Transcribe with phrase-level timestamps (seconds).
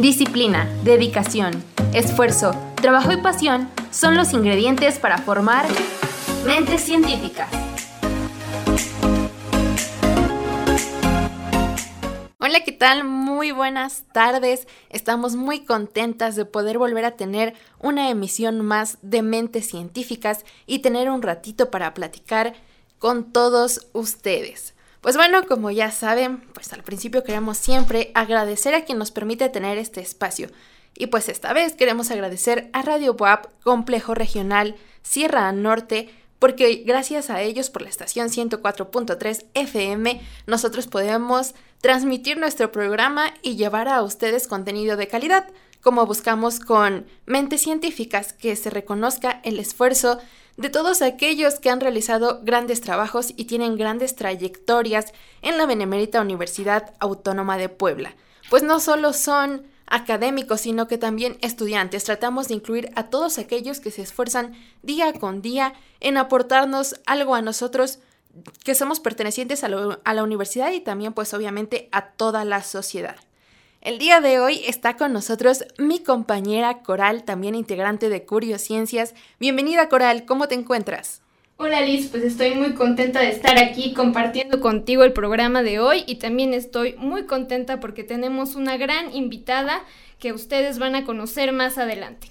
[0.00, 5.66] Disciplina, dedicación, esfuerzo, trabajo y pasión son los ingredientes para formar
[6.46, 7.50] mentes científicas.
[12.38, 13.04] Hola, ¿qué tal?
[13.04, 14.66] Muy buenas tardes.
[14.88, 20.78] Estamos muy contentas de poder volver a tener una emisión más de mentes científicas y
[20.78, 22.54] tener un ratito para platicar
[22.98, 24.72] con todos ustedes.
[25.00, 29.48] Pues bueno, como ya saben, pues al principio queremos siempre agradecer a quien nos permite
[29.48, 30.48] tener este espacio.
[30.94, 37.30] Y pues esta vez queremos agradecer a Radio WAP Complejo Regional Sierra Norte, porque gracias
[37.30, 44.02] a ellos por la estación 104.3 FM nosotros podemos transmitir nuestro programa y llevar a
[44.02, 45.46] ustedes contenido de calidad,
[45.80, 50.18] como buscamos con mentes científicas que se reconozca el esfuerzo
[50.56, 55.12] de todos aquellos que han realizado grandes trabajos y tienen grandes trayectorias
[55.42, 58.14] en la Benemérita Universidad Autónoma de Puebla.
[58.50, 62.04] Pues no solo son académicos, sino que también estudiantes.
[62.04, 67.34] Tratamos de incluir a todos aquellos que se esfuerzan día con día en aportarnos algo
[67.34, 67.98] a nosotros
[68.64, 73.16] que somos pertenecientes a, la universidad y también pues obviamente a toda la sociedad.
[73.82, 79.14] El día de hoy está con nosotros mi compañera Coral, también integrante de Curiosciencias.
[79.38, 81.22] Bienvenida Coral, ¿cómo te encuentras?
[81.56, 86.04] Hola Liz, pues estoy muy contenta de estar aquí compartiendo contigo el programa de hoy
[86.06, 89.82] y también estoy muy contenta porque tenemos una gran invitada
[90.18, 92.28] que ustedes van a conocer más adelante.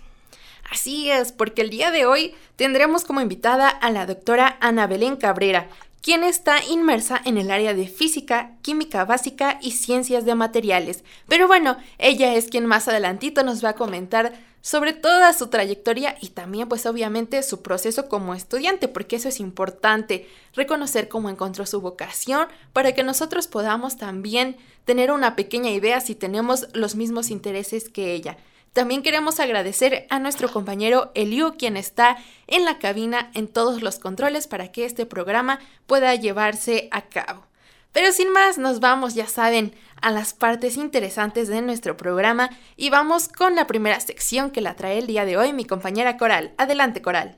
[0.69, 5.15] Así es, porque el día de hoy tendremos como invitada a la doctora Ana Belén
[5.15, 5.67] Cabrera,
[6.01, 11.03] quien está inmersa en el área de física, química básica y ciencias de materiales.
[11.27, 16.17] Pero bueno, ella es quien más adelantito nos va a comentar sobre toda su trayectoria
[16.21, 21.65] y también pues obviamente su proceso como estudiante, porque eso es importante, reconocer cómo encontró
[21.65, 27.29] su vocación para que nosotros podamos también tener una pequeña idea si tenemos los mismos
[27.29, 28.37] intereses que ella.
[28.73, 32.17] También queremos agradecer a nuestro compañero Eliu, quien está
[32.47, 37.45] en la cabina en todos los controles para que este programa pueda llevarse a cabo.
[37.91, 42.89] Pero sin más, nos vamos, ya saben, a las partes interesantes de nuestro programa y
[42.89, 46.53] vamos con la primera sección que la trae el día de hoy mi compañera Coral.
[46.57, 47.37] Adelante, Coral.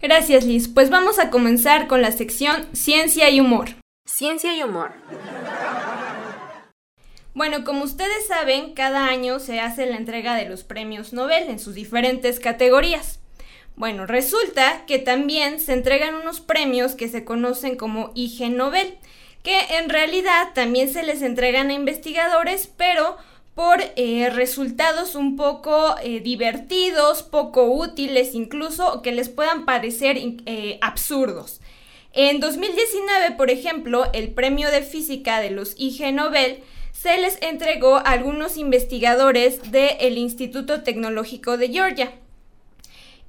[0.00, 0.68] Gracias, Liz.
[0.68, 3.70] Pues vamos a comenzar con la sección Ciencia y Humor.
[4.04, 4.92] Ciencia y Humor.
[7.36, 11.58] Bueno, como ustedes saben, cada año se hace la entrega de los premios Nobel en
[11.58, 13.20] sus diferentes categorías.
[13.76, 18.96] Bueno, resulta que también se entregan unos premios que se conocen como IG Nobel,
[19.42, 23.18] que en realidad también se les entregan a investigadores, pero
[23.54, 30.16] por eh, resultados un poco eh, divertidos, poco útiles incluso, o que les puedan parecer
[30.46, 31.60] eh, absurdos.
[32.14, 36.62] En 2019, por ejemplo, el premio de física de los IG Nobel
[37.00, 42.12] se les entregó a algunos investigadores del Instituto Tecnológico de Georgia.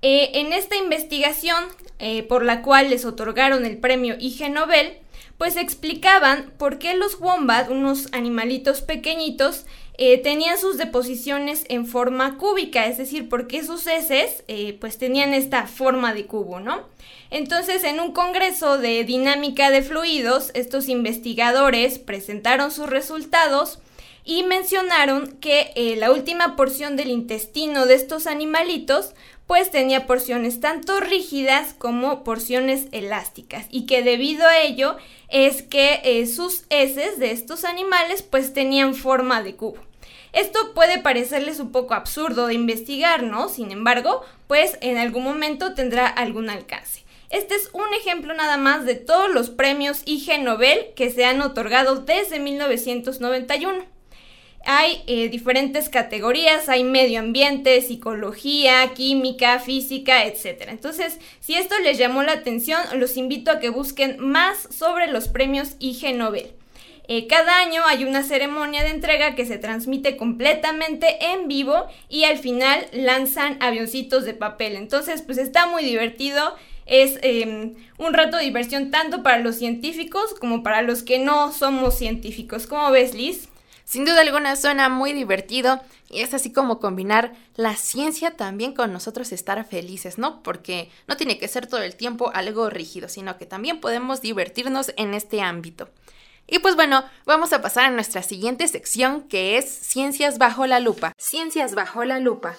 [0.01, 1.63] Eh, en esta investigación,
[1.99, 4.93] eh, por la cual les otorgaron el premio IG Nobel,
[5.37, 9.65] pues explicaban por qué los wombat, unos animalitos pequeñitos,
[9.97, 14.43] eh, tenían sus deposiciones en forma cúbica, es decir, por qué sus heces
[14.79, 16.85] pues tenían esta forma de cubo, ¿no?
[17.29, 23.79] Entonces, en un congreso de dinámica de fluidos, estos investigadores presentaron sus resultados
[24.23, 29.13] y mencionaron que eh, la última porción del intestino de estos animalitos
[29.47, 34.97] pues tenía porciones tanto rígidas como porciones elásticas y que debido a ello
[35.29, 39.77] es que eh, sus heces de estos animales pues tenían forma de cubo.
[40.33, 43.47] Esto puede parecerles un poco absurdo de investigar, ¿no?
[43.47, 47.06] Sin embargo, pues en algún momento tendrá algún alcance.
[47.29, 51.41] Este es un ejemplo nada más de todos los premios IG Nobel que se han
[51.41, 53.85] otorgado desde 1991.
[54.65, 60.65] Hay eh, diferentes categorías, hay medio ambiente, psicología, química, física, etc.
[60.67, 65.27] Entonces, si esto les llamó la atención, los invito a que busquen más sobre los
[65.27, 66.51] premios IG Nobel.
[67.09, 72.25] Eh, cada año hay una ceremonia de entrega que se transmite completamente en vivo y
[72.25, 74.75] al final lanzan avioncitos de papel.
[74.75, 76.55] Entonces, pues está muy divertido
[76.87, 81.51] es em, un rato de diversión tanto para los científicos como para los que no
[81.51, 82.65] somos científicos.
[82.65, 83.49] ¿Cómo ves, Liz?
[83.83, 85.79] Sin duda alguna suena muy divertido
[86.09, 90.43] y es así como combinar la ciencia también con nosotros estar felices, ¿no?
[90.43, 94.93] Porque no tiene que ser todo el tiempo algo rígido, sino que también podemos divertirnos
[94.97, 95.89] en este ámbito.
[96.47, 100.79] Y pues bueno, vamos a pasar a nuestra siguiente sección que es Ciencias bajo la
[100.79, 101.13] lupa.
[101.17, 102.55] Ciencias bajo la lupa.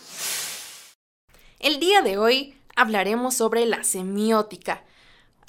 [1.59, 4.85] El día de hoy hablaremos sobre la semiótica.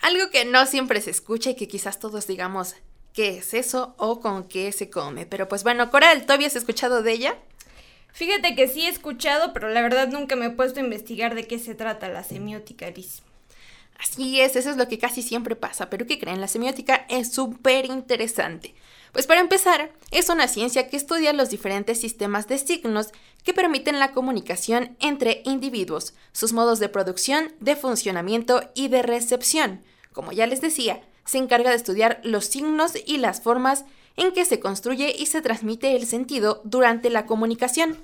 [0.02, 2.76] Algo que no siempre se escucha y que quizás todos digamos,
[3.14, 5.26] ¿qué es eso o con qué se come?
[5.26, 7.38] Pero pues bueno, Coral, ¿tú habías escuchado de ella?
[8.12, 11.48] Fíjate que sí he escuchado, pero la verdad nunca me he puesto a investigar de
[11.48, 13.22] qué se trata la semiótica, Liz.
[14.00, 16.42] Así es, eso es lo que casi siempre pasa, pero ¿qué creen?
[16.42, 18.74] La semiótica es súper interesante.
[19.12, 23.10] Pues para empezar, es una ciencia que estudia los diferentes sistemas de signos
[23.44, 29.84] que permiten la comunicación entre individuos, sus modos de producción, de funcionamiento y de recepción.
[30.14, 33.86] Como ya les decía, se encarga de estudiar los signos y las formas
[34.16, 37.98] en que se construye y se transmite el sentido durante la comunicación.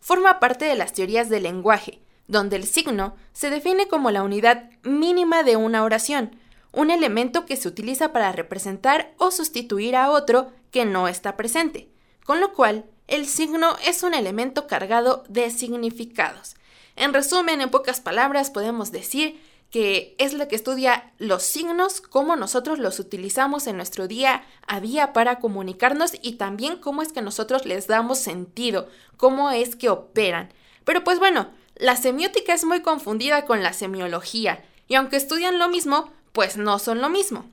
[0.00, 4.70] Forma parte de las teorías del lenguaje, donde el signo se define como la unidad
[4.82, 6.36] mínima de una oración,
[6.72, 11.88] un elemento que se utiliza para representar o sustituir a otro que no está presente,
[12.24, 16.56] con lo cual el signo es un elemento cargado de significados.
[16.96, 19.40] En resumen, en pocas palabras, podemos decir
[19.70, 24.80] que es lo que estudia los signos, cómo nosotros los utilizamos en nuestro día a
[24.80, 29.88] día para comunicarnos y también cómo es que nosotros les damos sentido, cómo es que
[29.88, 30.52] operan.
[30.84, 35.70] Pero pues bueno, la semiótica es muy confundida con la semiología, y aunque estudian lo
[35.70, 37.44] mismo, pues no son lo mismo.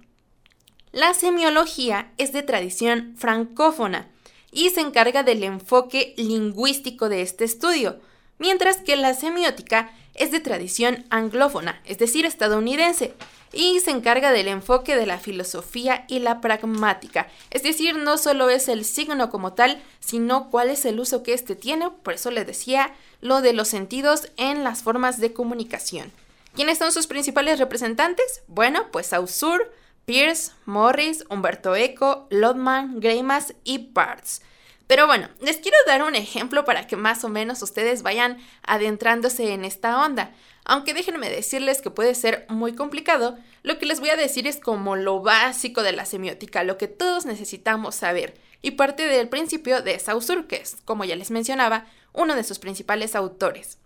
[0.92, 4.08] La semiología es de tradición francófona
[4.52, 8.00] y se encarga del enfoque lingüístico de este estudio,
[8.40, 13.14] mientras que la semiótica es de tradición anglófona, es decir, estadounidense,
[13.54, 18.50] y se encarga del enfoque de la filosofía y la pragmática, es decir, no solo
[18.50, 22.32] es el signo como tal, sino cuál es el uso que éste tiene, por eso
[22.32, 26.12] les decía lo de los sentidos en las formas de comunicación.
[26.56, 28.44] ¿Quiénes son sus principales representantes?
[28.48, 29.72] Bueno, pues Saussure,
[30.06, 34.42] Pierce, Morris, Humberto Eco, Lodman, Greimas y Parts.
[34.88, 39.54] Pero bueno, les quiero dar un ejemplo para que más o menos ustedes vayan adentrándose
[39.54, 40.34] en esta onda.
[40.66, 44.60] Aunque déjenme decirles que puede ser muy complicado, lo que les voy a decir es
[44.60, 49.84] como lo básico de la semiótica, lo que todos necesitamos saber, y parte del principio
[49.84, 53.78] de Saussure, que es, como ya les mencionaba, uno de sus principales autores.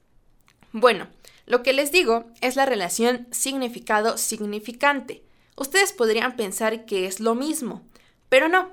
[0.71, 1.07] Bueno,
[1.45, 5.23] lo que les digo es la relación significado-significante.
[5.55, 7.83] Ustedes podrían pensar que es lo mismo,
[8.29, 8.71] pero no.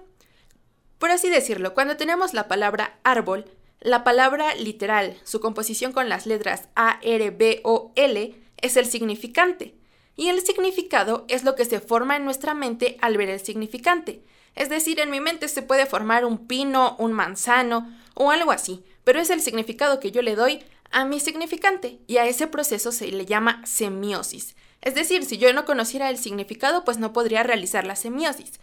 [0.99, 3.46] Por así decirlo, cuando tenemos la palabra árbol,
[3.81, 8.87] la palabra literal, su composición con las letras A, R, B o L, es el
[8.87, 9.75] significante.
[10.16, 14.23] Y el significado es lo que se forma en nuestra mente al ver el significante.
[14.55, 18.84] Es decir, en mi mente se puede formar un pino, un manzano o algo así,
[19.05, 22.92] pero es el significado que yo le doy a mi significante y a ese proceso
[22.92, 24.56] se le llama semiosis.
[24.82, 28.60] Es decir, si yo no conociera el significado, pues no podría realizar la semiosis.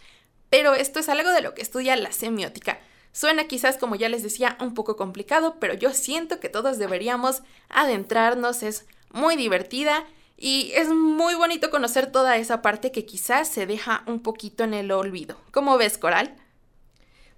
[0.50, 2.80] Pero esto es algo de lo que estudia la semiótica.
[3.12, 7.42] Suena quizás, como ya les decía, un poco complicado, pero yo siento que todos deberíamos
[7.68, 10.04] adentrarnos, es muy divertida
[10.36, 14.74] y es muy bonito conocer toda esa parte que quizás se deja un poquito en
[14.74, 15.36] el olvido.
[15.50, 16.36] ¿Cómo ves, Coral?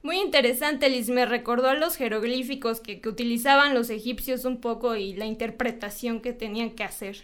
[0.03, 1.09] Muy interesante, Liz.
[1.11, 6.21] Me recordó a los jeroglíficos que, que utilizaban los egipcios un poco y la interpretación
[6.21, 7.23] que tenían que hacer.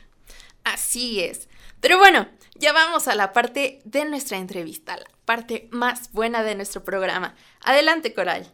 [0.64, 1.48] Así es.
[1.80, 6.54] Pero bueno, ya vamos a la parte de nuestra entrevista, la parte más buena de
[6.54, 7.34] nuestro programa.
[7.60, 8.52] Adelante, Coral.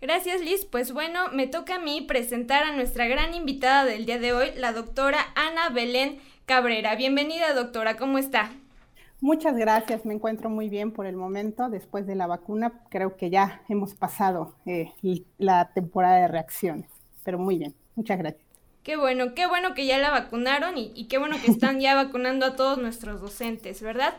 [0.00, 0.64] Gracias, Liz.
[0.64, 4.50] Pues bueno, me toca a mí presentar a nuestra gran invitada del día de hoy,
[4.56, 6.94] la doctora Ana Belén Cabrera.
[6.94, 7.96] Bienvenida, doctora.
[7.96, 8.50] ¿Cómo está?
[9.20, 11.68] Muchas gracias, me encuentro muy bien por el momento.
[11.68, 14.92] Después de la vacuna, creo que ya hemos pasado eh,
[15.36, 16.88] la temporada de reacciones,
[17.22, 18.50] pero muy bien, muchas gracias.
[18.82, 22.46] Qué bueno, qué bueno que ya la vacunaron y, qué bueno que están ya vacunando
[22.46, 24.14] a todos nuestros docentes, ¿verdad?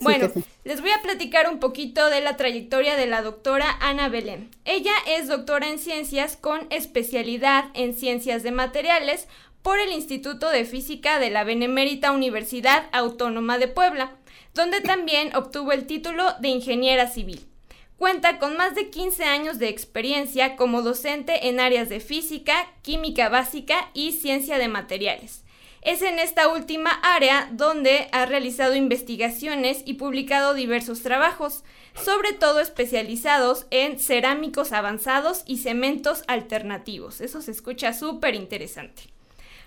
[0.00, 0.30] Bueno,
[0.64, 4.48] les voy a platicar un poquito de la trayectoria de la doctora Ana Belén.
[4.64, 9.28] Ella es doctora en ciencias con especialidad en ciencias de materiales
[9.60, 14.12] por el Instituto de Física de la Benemérita Universidad Autónoma de Puebla,
[14.56, 17.46] donde también obtuvo el título de ingeniera civil.
[17.98, 23.28] Cuenta con más de 15 años de experiencia como docente en áreas de física, química
[23.28, 25.44] básica y ciencia de materiales.
[25.82, 31.62] Es en esta última área donde ha realizado investigaciones y publicado diversos trabajos,
[31.94, 37.20] sobre todo especializados en cerámicos avanzados y cementos alternativos.
[37.20, 39.15] Eso se escucha súper interesante.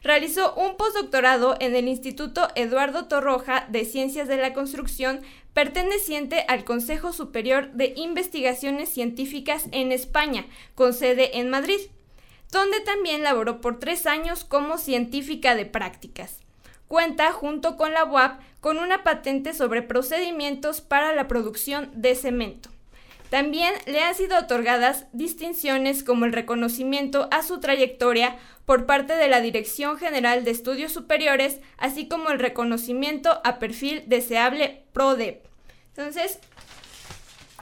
[0.01, 5.22] Realizó un postdoctorado en el Instituto Eduardo Torroja de Ciencias de la Construcción
[5.53, 11.79] perteneciente al Consejo Superior de Investigaciones Científicas en España, con sede en Madrid,
[12.51, 16.39] donde también laboró por tres años como científica de prácticas.
[16.88, 22.70] Cuenta, junto con la UAP, con una patente sobre procedimientos para la producción de cemento.
[23.29, 29.27] También le han sido otorgadas distinciones como el reconocimiento a su trayectoria por parte de
[29.27, 35.45] la Dirección General de Estudios Superiores, así como el reconocimiento a perfil deseable PRODEP.
[35.95, 36.39] Entonces,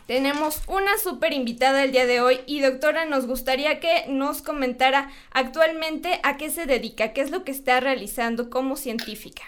[0.08, 5.12] Tenemos una súper invitada el día de hoy y doctora, nos gustaría que nos comentara
[5.32, 9.44] actualmente a qué se dedica, qué es lo que está realizando como científica.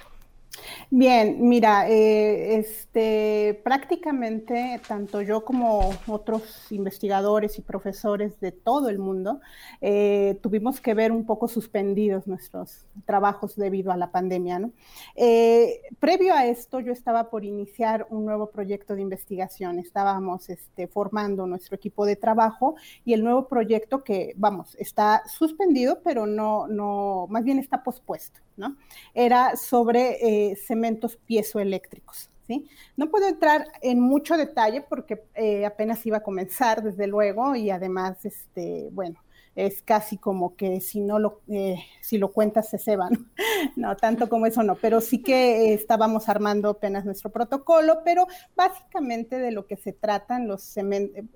[0.92, 8.98] Bien, mira, eh, este, prácticamente tanto yo como otros investigadores y profesores de todo el
[8.98, 9.40] mundo
[9.82, 14.60] eh, tuvimos que ver un poco suspendidos nuestros trabajos debido a la pandemia.
[14.60, 14.72] ¿no?
[15.16, 19.80] Eh, previo a esto, yo estaba por iniciar un nuevo proyecto de investigación.
[19.80, 22.76] Estábamos este, formando nuestro equipo de trabajo
[23.06, 28.40] y el nuevo proyecto que, vamos, está suspendido, pero no, no, más bien está pospuesto.
[28.60, 28.76] ¿No?
[29.14, 32.30] Era sobre cementos piezoeléctricos.
[32.50, 32.68] ¿sí?
[32.98, 37.70] No puedo entrar en mucho detalle porque eh, apenas iba a comenzar, desde luego, y
[37.70, 39.20] además, este, bueno,
[39.66, 43.10] es casi como que si no lo, eh, si lo cuentas se ceba,
[43.76, 43.98] ¿no?
[43.98, 48.26] tanto como eso no, pero sí que estábamos armando apenas nuestro protocolo, pero
[48.56, 50.78] básicamente de lo que se tratan los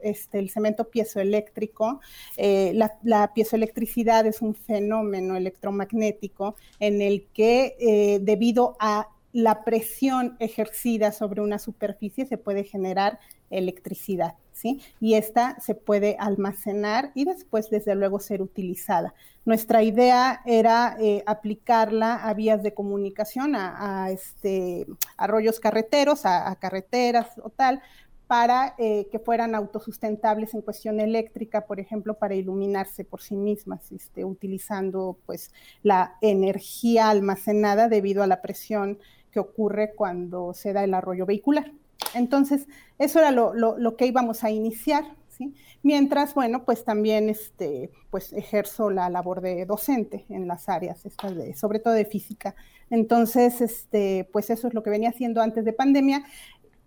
[0.01, 2.00] este, el cemento piezoeléctrico,
[2.38, 9.63] eh, la, la, piezoelectricidad es un fenómeno electromagnético en el que eh, debido a la
[9.63, 14.79] presión ejercida sobre una superficie se puede generar electricidad, ¿sí?
[14.99, 19.15] Y esta se puede almacenar y después, desde luego, ser utilizada.
[19.43, 24.85] Nuestra idea era eh, aplicarla a vías de comunicación, a, este,
[25.17, 27.81] arroyos carreteros, a, carreteras o tal,
[28.27, 33.91] para eh, que fueran autosustentables en cuestión eléctrica, por ejemplo, para iluminarse por sí mismas,
[33.91, 38.99] este, utilizando pues la energía almacenada debido a la presión
[39.33, 41.71] que ocurre cuando se da el arroyo vehicular.
[42.13, 42.67] Entonces,
[42.99, 45.55] eso era lo, que íbamos a iniciar, ¿sí?
[45.81, 51.35] Mientras, bueno, pues también este, pues ejerzo la labor de docente en las áreas, estas
[51.35, 52.55] de, sobre todo de física.
[52.89, 56.23] Entonces, este, pues eso es lo que venía haciendo antes de pandemia.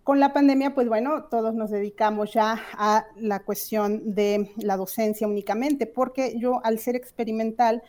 [0.04, 5.26] Con la pandemia, pues bueno, todos nos dedicamos ya a la cuestión de la docencia
[5.26, 7.82] únicamente, porque yo al ser experimental,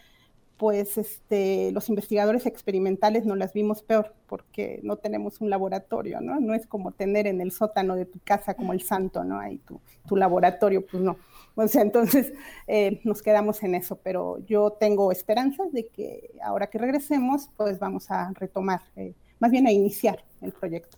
[0.57, 6.39] pues este, los investigadores experimentales no las vimos peor porque no tenemos un laboratorio, ¿no?
[6.39, 9.39] No es como tener en el sótano de tu casa como el santo, ¿no?
[9.39, 11.17] Ahí tu, tu laboratorio, pues no.
[11.55, 12.33] O sea, entonces
[12.67, 17.79] eh, nos quedamos en eso, pero yo tengo esperanzas de que ahora que regresemos, pues
[17.79, 20.97] vamos a retomar, eh, más bien a iniciar el proyecto.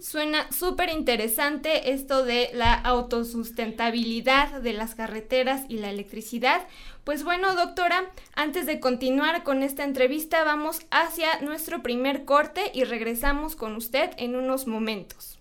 [0.00, 6.66] Suena súper interesante esto de la autosustentabilidad de las carreteras y la electricidad.
[7.02, 12.84] Pues bueno, doctora, antes de continuar con esta entrevista, vamos hacia nuestro primer corte y
[12.84, 15.38] regresamos con usted en unos momentos.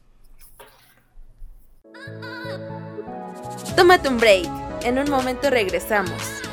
[3.75, 4.47] Tómate un break.
[4.83, 6.44] En un momento regresamos.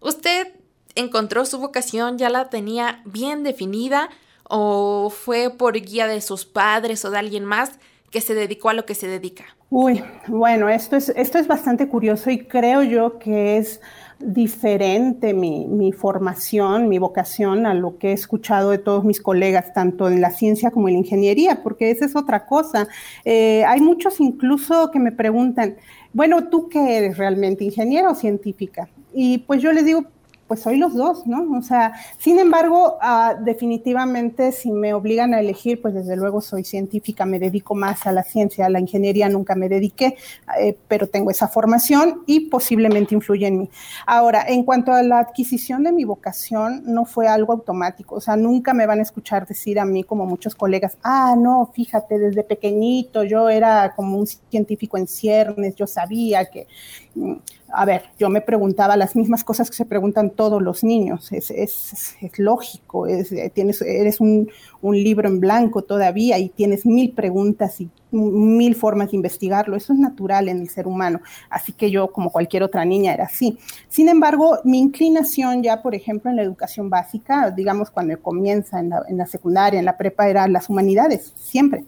[0.00, 0.48] ¿Usted
[0.96, 4.10] encontró su vocación, ya la tenía bien definida
[4.42, 7.78] o fue por guía de sus padres o de alguien más
[8.10, 9.56] que se dedicó a lo que se dedica?
[9.74, 13.80] Uy, bueno, esto es, esto es bastante curioso y creo yo que es
[14.18, 20.08] diferente mi, formación, mi vocación a lo que he escuchado de todos mis colegas, tanto
[20.08, 22.86] en la ciencia como en la ingeniería, porque esa es otra cosa.
[23.24, 25.76] Eh, hay muchos incluso que me preguntan,
[26.12, 28.90] bueno, ¿tú qué eres realmente, ingeniero o científica?
[29.14, 30.04] Y pues yo les digo,
[30.52, 31.56] pues soy los dos, ¿no?
[31.56, 36.62] O sea, sin embargo, ah, definitivamente si me obligan a elegir, pues desde luego soy
[36.62, 40.18] científica, me dedico más a la ciencia, a la ingeniería nunca me dediqué,
[40.60, 43.70] eh, pero tengo esa formación y posiblemente influye en mí.
[44.06, 48.36] Ahora, en cuanto a la adquisición de mi vocación, no fue algo automático, o sea,
[48.36, 52.44] nunca me van a escuchar decir a mí como muchos colegas, ah, no, fíjate, desde
[52.44, 56.66] pequeñito yo era como un científico en ciernes, yo sabía que
[57.14, 57.36] mm,
[57.72, 61.50] a ver, yo me preguntaba las mismas cosas que se preguntan todos los niños, es,
[61.50, 64.50] es, es lógico, eh, tienes, eres un,
[64.82, 69.94] un, libro en blanco todavía y tienes mil preguntas y mil formas de investigarlo, eso
[69.94, 73.58] es natural en el ser humano, así que yo como cualquier otra niña era así.
[73.88, 78.90] Sin embargo, mi inclinación ya, por ejemplo, en la educación básica, digamos cuando comienza en
[78.90, 81.84] la, en la secundaria, en la prepa, era las humanidades, siempre.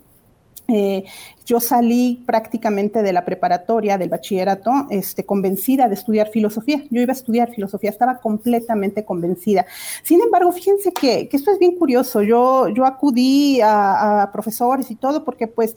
[0.68, 1.04] Eh,
[1.44, 6.82] yo salí prácticamente de la preparatoria, del bachillerato, este, convencida de estudiar filosofía.
[6.90, 9.66] Yo iba a estudiar filosofía, estaba completamente convencida.
[10.02, 12.22] Sin embargo, fíjense que, esto es bien curioso.
[12.22, 15.76] Yo, yo acudí a, profesores y todo porque pues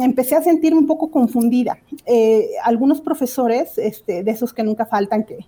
[0.00, 1.78] empecé a sentirme un poco confundida.
[2.06, 5.46] Eh, algunos profesores, este, de esos que nunca faltan, que,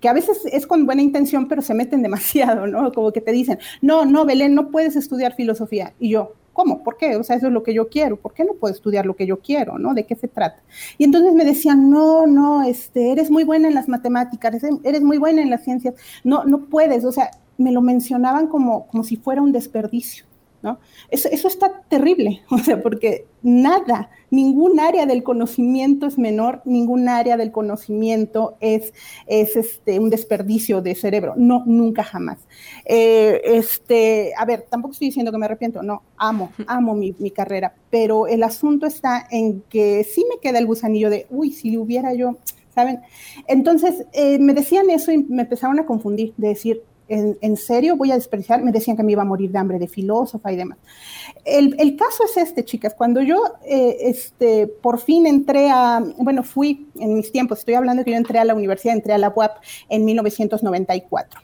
[0.00, 2.92] que a veces es con buena intención, pero se meten demasiado, ¿no?
[2.92, 5.94] Como que te dicen, no, no, Belén, no puedes estudiar filosofía.
[5.98, 6.82] Y yo, ¿Cómo?
[6.82, 7.16] ¿Por qué?
[7.16, 8.16] O sea, eso es lo que yo quiero.
[8.16, 9.78] ¿Por qué no puedo estudiar lo que yo quiero?
[9.78, 9.94] ¿No?
[9.94, 10.62] ¿De qué se trata?
[10.98, 15.18] Y entonces me decían, no, no, este, eres muy buena en las matemáticas, eres muy
[15.18, 15.94] buena en las ciencias.
[16.24, 17.04] No, no puedes.
[17.04, 20.26] O sea, me lo mencionaban como, como si fuera un desperdicio.
[20.62, 20.78] ¿No?
[21.10, 27.08] Eso, eso está terrible, o sea, porque nada, ningún área del conocimiento es menor, ningún
[27.08, 28.92] área del conocimiento es,
[29.26, 32.38] es este, un desperdicio de cerebro, no, nunca jamás.
[32.84, 37.30] Eh, este, a ver, tampoco estoy diciendo que me arrepiento, no, amo, amo mi, mi,
[37.30, 41.76] carrera, pero el asunto está en que sí me queda el gusanillo de, uy, si
[41.76, 42.36] hubiera yo,
[42.74, 43.00] ¿saben?
[43.48, 48.10] Entonces, eh, me decían eso y me empezaron a confundir, de decir, ¿en, serio voy
[48.10, 48.62] a desperdiciar?
[48.62, 50.78] Me decían que me iba a morir de hambre de filósofa y demás.
[51.44, 56.88] El, caso es este, chicas, cuando yo eh, este, por fin entré a, bueno, fui
[56.98, 59.56] en mis tiempos, estoy hablando que yo entré a la universidad, entré a la UAP
[59.88, 61.40] en 1994.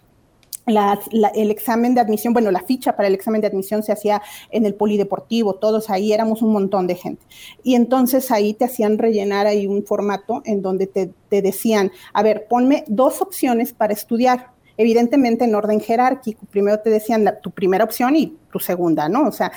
[0.66, 1.01] La,
[1.35, 4.66] el examen de admisión, bueno, la ficha para el examen de admisión se hacía en
[4.66, 7.25] el polideportivo, todos ahí éramos un montón de gente.
[7.62, 12.23] Y entonces ahí te hacían rellenar ahí un formato en donde te, te decían, a
[12.23, 16.47] ver, ponme dos opciones para estudiar, evidentemente en orden jerárquico.
[16.47, 19.29] Primero te decían tu primera opción y tu segunda, ¿no?
[19.29, 19.53] O sea,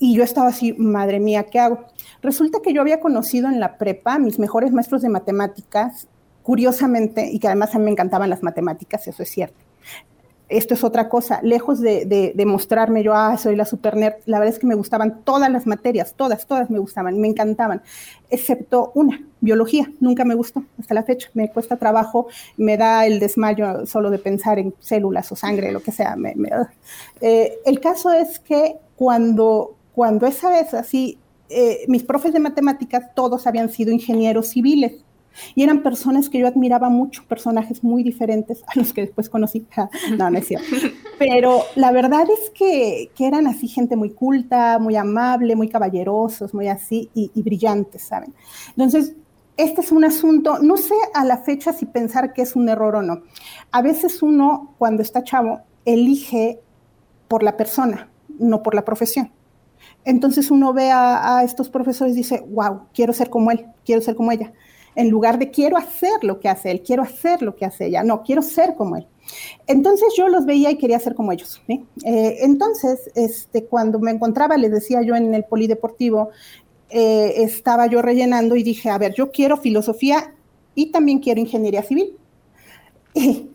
[0.00, 1.84] y yo estaba así, madre mía, ¿qué hago?
[2.20, 6.08] Resulta que yo había conocido en la prepa mis mejores maestros de matemáticas,
[6.42, 9.63] curiosamente, y que además a mí me encantaban las matemáticas, eso es cierto
[10.48, 12.04] esto es otra cosa, lejos de,
[12.34, 15.50] de, mostrarme yo, ah, soy la super nerd, la verdad es que me gustaban todas
[15.50, 17.82] las materias, todas, todas me gustaban, me encantaban,
[18.28, 22.26] excepto una, biología, nunca me gustó hasta la fecha, me cuesta trabajo,
[22.56, 26.16] me da el desmayo solo de pensar en células o sangre, lo que sea.
[27.20, 31.18] Eh, el caso es que cuando, cuando esa vez así,
[31.50, 35.03] eh, mis profes de matemáticas todos habían sido ingenieros civiles,
[35.54, 39.66] y eran personas que yo admiraba mucho, personajes muy diferentes a los que después conocí.
[40.18, 40.66] no, no es cierto.
[41.18, 46.54] Pero la verdad es que, que, eran así gente muy culta, muy amable, muy caballerosos,
[46.54, 48.34] muy así y, brillantes, ¿saben?
[48.70, 49.14] Entonces,
[49.56, 52.96] este es un asunto, no sé a la fecha si pensar que es un error
[52.96, 53.22] o no.
[53.70, 56.60] A veces uno, cuando está chavo, elige
[57.28, 59.30] por la persona, no por la profesión.
[60.04, 64.02] Entonces uno ve a, a, estos profesores y dice, wow, quiero ser como él, quiero
[64.02, 64.52] ser como ella
[64.96, 68.02] en lugar de quiero hacer lo que hace él, quiero hacer lo que hace ella,
[68.02, 69.06] no, quiero ser como él.
[69.66, 71.62] Entonces yo los veía y quería ser como ellos.
[71.68, 76.30] Eh, entonces, este, cuando me encontraba, les decía yo en el polideportivo,
[76.90, 80.34] eh, estaba yo rellenando y dije, a ver, yo quiero filosofía
[80.74, 82.16] y también quiero ingeniería civil.
[83.14, 83.48] Y,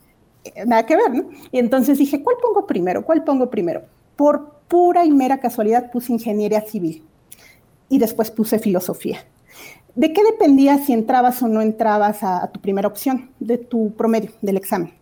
[0.43, 1.29] eh, nada que ver, ¿no?
[1.51, 3.05] Y entonces dije, ¿cuál pongo primero?
[3.05, 3.83] ¿Cuál pongo primero?
[4.15, 7.03] Por pura y mera casualidad puse ingeniería civil
[7.89, 9.25] y después puse filosofía.
[9.95, 14.31] ¿De qué dependía si entrabas o no entrabas a, tu primera opción, de tu promedio
[14.41, 14.93] del examen?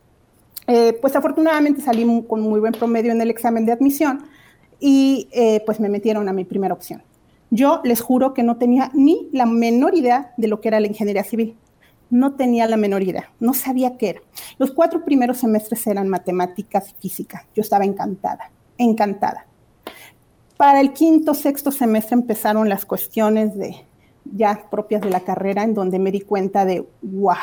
[0.68, 4.24] Eh, pues afortunadamente salí con muy buen promedio en el examen de admisión
[4.80, 7.04] y eh, pues me metieron a mi primera opción.
[7.50, 10.88] Yo les juro que no tenía ni la menor idea de lo que era la
[10.88, 11.56] ingeniería civil.
[12.10, 14.22] No tenía la menor idea, no sabía qué era.
[14.58, 17.46] Los cuatro primeros semestres eran matemáticas y física.
[17.54, 19.46] Yo estaba encantada, encantada.
[20.56, 23.76] Para el quinto, sexto semestre empezaron las cuestiones de
[24.34, 27.36] ya propias de la carrera, en donde me di cuenta de, wow,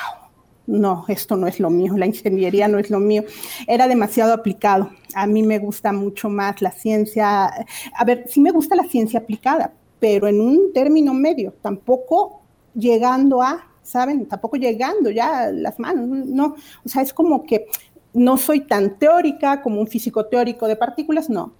[0.67, 3.25] no, esto no es lo mío, la ingeniería no es lo mío.
[3.67, 4.91] Era demasiado aplicado.
[5.15, 7.47] A mí me gusta mucho más la ciencia.
[7.47, 12.43] A ver, sí me gusta la ciencia aplicada, pero en un término medio, tampoco
[12.75, 14.27] llegando a, ¿saben?
[14.27, 16.57] Tampoco llegando ya las manos, no.
[16.85, 17.67] O sea, es como que
[18.15, 21.53] no soy tan teórica como un físico teórico de partículas, no,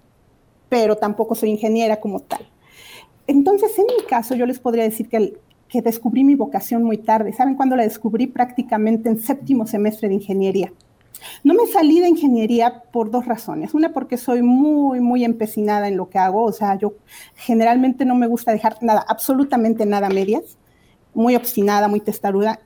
[0.67, 2.49] pero tampoco soy ingeniera como tal.
[3.27, 7.33] Entonces, en mi caso, yo les podría decir que, que descubrí mi vocación muy tarde.
[7.33, 8.27] ¿Saben cuándo la descubrí?
[8.27, 10.71] Prácticamente en séptimo semestre de ingeniería.
[11.43, 13.73] No me salí de ingeniería por dos razones.
[13.73, 16.43] Una, porque soy muy, muy empecinada en lo que hago.
[16.43, 16.93] O sea, yo
[17.35, 20.57] generalmente no me gusta dejar nada, absolutamente nada medias.
[21.13, 22.59] Muy obstinada, muy testaruda.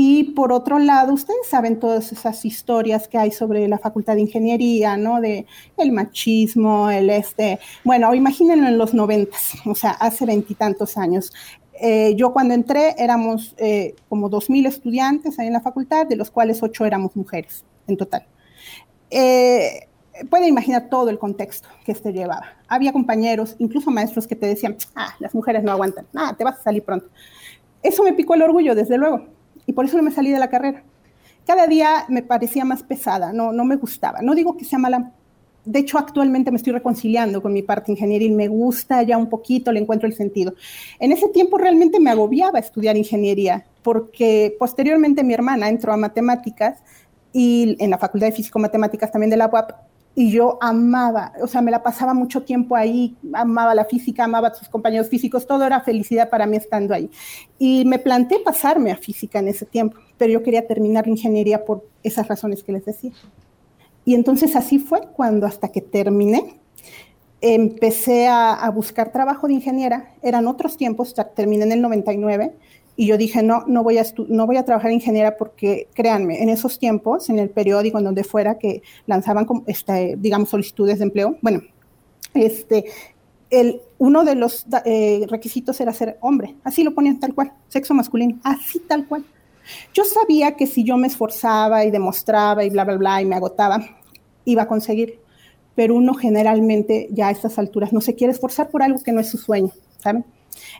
[0.00, 4.20] Y por otro lado, ustedes saben todas esas historias que hay sobre la Facultad de
[4.20, 5.20] Ingeniería, ¿no?
[5.20, 5.44] De
[5.76, 7.58] el machismo, el este.
[7.82, 11.32] Bueno, imagínenlo en los noventas, o sea, hace veintitantos años.
[11.80, 16.14] Eh, yo cuando entré éramos eh, como dos mil estudiantes ahí en la facultad, de
[16.14, 18.24] los cuales ocho éramos mujeres en total.
[19.10, 19.88] Eh,
[20.30, 22.56] puede imaginar todo el contexto que esto llevaba.
[22.68, 26.60] Había compañeros, incluso maestros que te decían, ah, las mujeres no aguantan, nada, te vas
[26.60, 27.08] a salir pronto.
[27.82, 29.37] Eso me picó el orgullo, desde luego
[29.68, 30.82] y por eso no me salí de la carrera.
[31.46, 34.22] Cada día me parecía más pesada, no, no me gustaba.
[34.22, 35.12] No digo que sea mala,
[35.66, 39.70] de hecho actualmente me estoy reconciliando con mi parte ingenieril, me gusta ya un poquito,
[39.70, 40.54] le encuentro el sentido.
[40.98, 46.78] En ese tiempo realmente me agobiaba estudiar ingeniería, porque posteriormente mi hermana entró a matemáticas
[47.34, 49.72] y en la Facultad de Físico-Matemáticas también de la UAP,
[50.18, 54.48] y yo amaba, o sea, me la pasaba mucho tiempo ahí, amaba la física, amaba
[54.48, 57.08] a sus compañeros físicos, todo era felicidad para mí estando ahí.
[57.56, 61.64] Y me planteé pasarme a física en ese tiempo, pero yo quería terminar la ingeniería
[61.64, 63.12] por esas razones que les decía.
[64.04, 66.58] Y entonces así fue cuando hasta que terminé,
[67.40, 72.56] empecé a, a buscar trabajo de ingeniera, eran otros tiempos, terminé en el 99
[73.00, 76.48] y yo dije, no, no voy, a no voy a trabajar ingeniera porque, créanme, en
[76.48, 81.36] esos tiempos, en el periódico, en donde fuera, que lanzaban, este, digamos, solicitudes de empleo,
[81.40, 81.62] bueno,
[82.34, 82.86] este,
[83.50, 87.94] el, uno de los eh, requisitos era ser hombre, así lo ponían tal cual, sexo
[87.94, 89.24] masculino, así tal cual.
[89.94, 93.36] Yo sabía que si yo me esforzaba y demostraba y bla, bla, bla, y me
[93.36, 93.78] agotaba,
[94.44, 95.20] iba a conseguir,
[95.76, 99.20] pero uno generalmente ya a estas alturas no se quiere esforzar por algo que no
[99.20, 99.70] es su sueño,
[100.02, 100.24] ¿saben?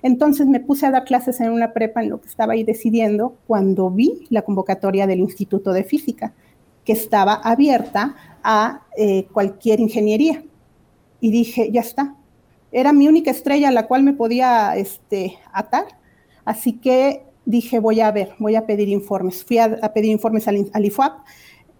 [0.03, 3.37] Entonces me puse a dar clases en una prepa en lo que estaba ahí decidiendo
[3.47, 6.33] cuando vi la convocatoria del Instituto de Física,
[6.85, 10.43] que estaba abierta a eh, cualquier ingeniería.
[11.21, 12.15] Y dije, ya está.
[12.71, 15.87] Era mi única estrella a la cual me podía este, atar.
[16.45, 19.45] Así que dije, voy a ver, voy a pedir informes.
[19.45, 21.19] Fui a, pedir informes al, al IFAP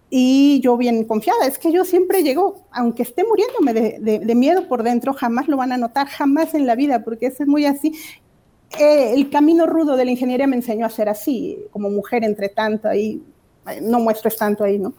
[0.09, 4.83] y yo bien confiada, es que yo siempre llego, aunque esté muriéndome de, miedo por
[4.83, 7.93] dentro, jamás lo van a notar, jamás en la vida, porque eso es muy así.
[8.79, 12.49] Eh, el camino rudo de la ingeniería me enseñó a ser así, como mujer entre
[12.49, 13.21] tanto, ahí
[13.81, 14.93] no muestres tanto ahí, ¿no?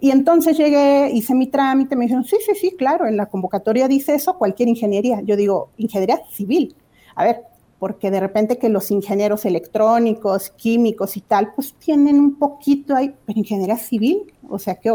[0.00, 3.88] Y entonces llegué, hice mi trámite, me dijeron, sí, sí, sí, claro, en la convocatoria
[3.88, 5.20] dice eso, cualquier ingeniería.
[5.22, 6.74] Yo digo, ingeniería civil.
[7.14, 7.42] A ver,
[7.84, 13.14] porque de repente que los ingenieros electrónicos, químicos y tal, pues tienen un poquito ahí,
[13.26, 14.90] pero ingeniería civil, o sea que...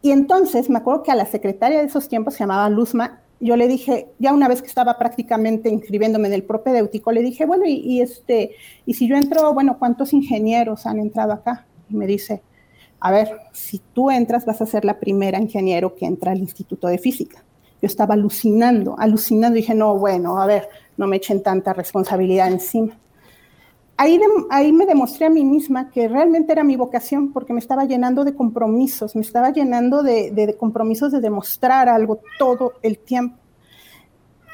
[0.00, 3.56] Y entonces me acuerdo que a la secretaria de esos tiempos se llamaba Luzma, yo
[3.56, 7.64] le dije, ya una vez que estaba prácticamente inscribiéndome en el propedéutico, le dije, bueno,
[7.66, 8.52] y, este,
[8.86, 11.66] y si yo entro, bueno, ¿cuántos ingenieros han entrado acá?
[11.88, 12.40] Y me dice,
[13.00, 16.86] a ver, si tú entras, vas a ser la primera ingeniero que entra al Instituto
[16.86, 17.42] de Física.
[17.82, 20.68] Yo estaba alucinando, alucinando, dije, no, bueno, a ver,
[21.00, 22.98] no me echen tanta responsabilidad encima.
[23.96, 27.86] Ahí, ahí me demostré a mí misma que realmente era mi vocación porque me estaba
[27.86, 33.38] llenando de compromisos, me estaba llenando de, compromisos de demostrar algo todo el tiempo.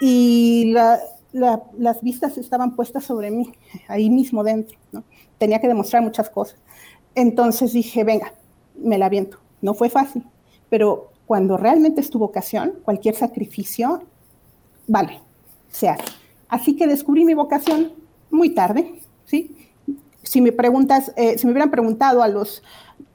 [0.01, 3.53] Y las vistas estaban puestas sobre mí,
[3.89, 4.79] ahí mismo dentro.
[5.39, 6.61] Tenía que demostrar muchas cosas.
[7.17, 8.35] Entonces dije, venga,
[8.77, 9.39] me la viento.
[9.63, 10.25] No fue fácil,
[10.71, 14.05] pero cuando realmente es tu vocación, cualquier sacrificio,
[14.87, 15.21] vale,
[15.69, 16.26] se hace.
[16.49, 17.93] Así que descubrí mi vocación
[18.31, 19.57] muy tarde, ¿sí?
[20.23, 22.63] Si me preguntas, eh, si me hubieran preguntado a los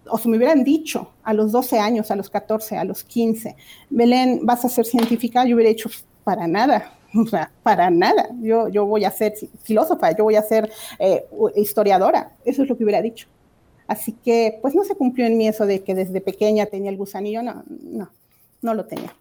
[0.09, 3.55] o si me hubieran dicho a los 12 años, a los 14, a los 15,
[3.89, 5.89] Belén, vas a ser científica, yo hubiera dicho,
[6.23, 6.97] para nada,
[7.63, 8.29] para nada.
[8.41, 12.35] Yo, yo voy a ser filósofa, yo voy a ser eh, historiadora.
[12.45, 13.27] Eso es lo que hubiera dicho.
[13.87, 16.97] Así que, pues no se cumplió en mí eso de que desde pequeña tenía el
[16.97, 17.43] gusanillo.
[17.43, 18.09] No, no,
[18.61, 19.15] no lo tenía.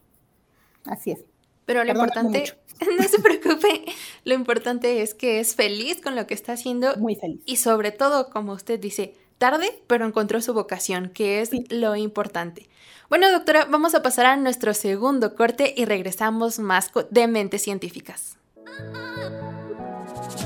[0.85, 1.25] Así es.
[1.71, 2.53] Pero lo importante,
[2.99, 3.85] no se preocupe,
[4.25, 6.97] lo importante es que es feliz con lo que está haciendo.
[6.97, 7.41] Muy feliz.
[7.47, 12.69] Y sobre todo, como usted dice, tarde, pero encontró su vocación, que es lo importante.
[13.09, 18.37] Bueno, doctora, vamos a pasar a nuestro segundo corte y regresamos más de mentes científicas.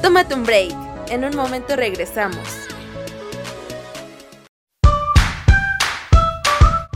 [0.03, 0.75] Tómate un break.
[1.09, 2.74] En un momento regresamos.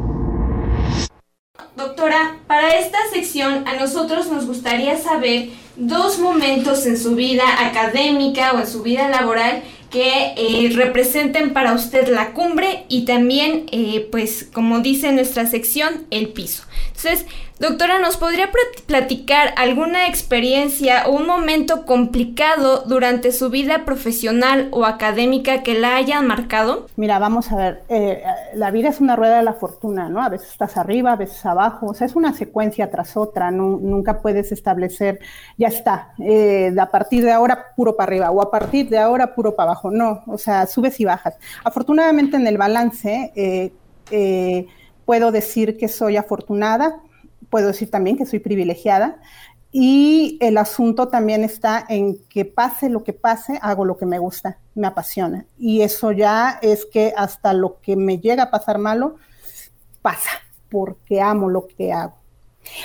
[1.76, 8.52] Doctora, para esta sección a nosotros nos gustaría saber dos momentos en su vida académica
[8.54, 14.08] o en su vida laboral que eh, representen para usted la cumbre y también, eh,
[14.10, 16.62] pues, como dice nuestra sección, el piso.
[16.88, 17.26] Entonces,
[17.58, 18.50] doctora, ¿nos podría
[18.86, 25.96] platicar alguna experiencia o un momento complicado durante su vida profesional o académica que la
[25.96, 26.86] hayan marcado?
[26.96, 28.22] Mira, vamos a ver, eh,
[28.54, 30.22] la vida es una rueda de la fortuna, ¿no?
[30.22, 34.20] A veces estás arriba, a veces abajo, o sea, es una secuencia tras otra, nunca
[34.20, 35.20] puedes establecer,
[35.58, 39.34] ya está, eh, a partir de ahora puro para arriba o a partir de ahora
[39.34, 41.36] puro para abajo, no, o sea, subes y bajas.
[41.64, 44.66] Afortunadamente en el balance, eh,
[45.06, 47.00] puedo decir que soy afortunada,
[47.48, 49.18] puedo decir también que soy privilegiada.
[49.72, 54.18] Y el asunto también está en que pase lo que pase, hago lo que me
[54.18, 55.46] gusta, me apasiona.
[55.58, 59.16] Y eso ya es que hasta lo que me llega a pasar malo,
[60.02, 60.30] pasa,
[60.70, 62.16] porque amo lo que hago.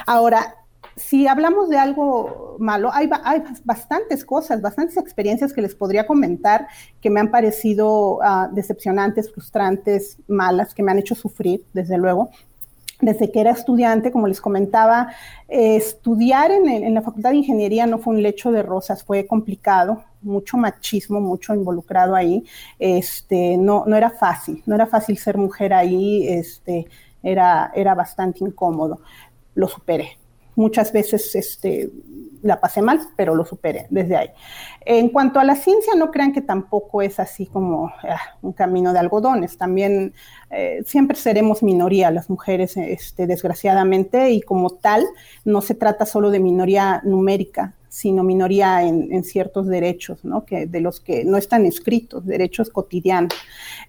[0.05, 0.55] Ahora,
[1.01, 3.09] si hablamos de algo malo, hay,
[3.63, 6.67] bastantes cosas, bastantes experiencias que les podría comentar
[7.01, 12.29] que me han parecido ah, decepcionantes, frustrantes, malas, que me han hecho sufrir, desde luego.
[13.01, 15.09] Desde que era estudiante, como les comentaba,
[15.49, 20.03] eh, estudiar en, la Facultad de Ingeniería no fue un lecho de rosas, fue complicado,
[20.21, 22.43] mucho machismo, mucho involucrado ahí.
[22.77, 26.85] Este, no, no era fácil, no era fácil ser mujer ahí, este,
[27.23, 29.01] era, era bastante incómodo.
[29.55, 30.20] Lo superé,
[30.55, 31.89] muchas veces este,
[32.41, 34.29] la pasé mal, pero lo superé desde ahí.
[34.83, 38.93] En cuanto a la ciencia, no crean que tampoco es así como ah, un camino
[38.93, 39.57] de algodones.
[39.57, 40.13] También
[40.49, 45.05] eh, siempre seremos minoría las mujeres, este, desgraciadamente, y como tal,
[45.45, 50.45] no se trata solo de minoría numérica, sino minoría en, ciertos derechos, ¿no?
[50.45, 53.33] Que, de los que no están escritos, derechos cotidianos.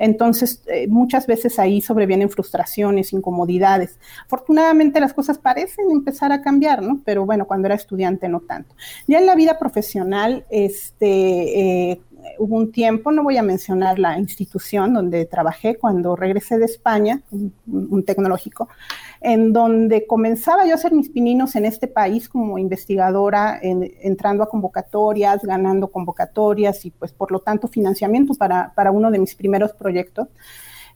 [0.01, 4.01] Entonces, eh, muchas veces ahí sobrevienen frustraciones, incomodidades.
[4.27, 7.01] Afortunadamente las cosas parecen empezar a cambiar, ¿no?
[7.05, 8.75] Pero bueno, cuando era estudiante no tanto.
[9.07, 10.47] Ya en la vida profesional,
[10.83, 12.01] este, eh,
[12.39, 17.23] hubo un tiempo, no voy a mencionar la institución donde trabajé cuando regresé de España,
[17.31, 18.69] un, tecnológico,
[19.21, 24.49] en donde comenzaba yo a hacer mis pininos en este país como investigadora, entrando a
[24.49, 30.29] convocatorias, ganando convocatorias y pues por lo tanto financiamiento para, uno de mis primeros proyectos.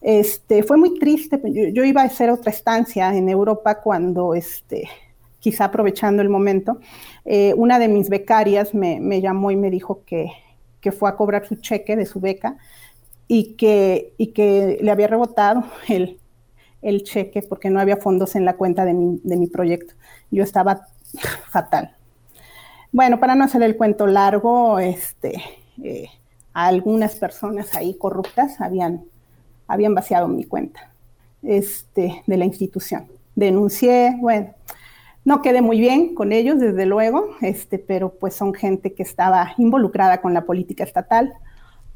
[0.01, 1.40] Este, fue muy triste,
[1.72, 4.88] yo, iba a hacer otra estancia en Europa cuando, este,
[5.46, 6.80] quizá aprovechando el momento,
[7.24, 10.32] eh, una de mis becarias me, llamó y me dijo que
[10.87, 12.59] que fue a cobrar su cheque de su beca
[13.26, 16.20] y que, y que le había rebotado el,
[16.80, 19.94] el cheque porque no había fondos en la cuenta de mi, de mi proyecto.
[20.30, 20.87] Yo estaba
[21.50, 21.96] fatal.
[22.92, 25.42] Bueno, para no hacer el cuento largo, este,
[25.82, 26.06] eh,
[26.52, 29.06] algunas personas ahí corruptas habían,
[29.66, 30.92] habían vaciado mi cuenta
[31.42, 33.09] este, de la institución.
[33.35, 34.54] Denuncié, bueno,
[35.26, 39.54] no quedé muy bien con ellos, desde luego, este, pero pues son gente que estaba
[39.58, 41.34] involucrada con la política estatal.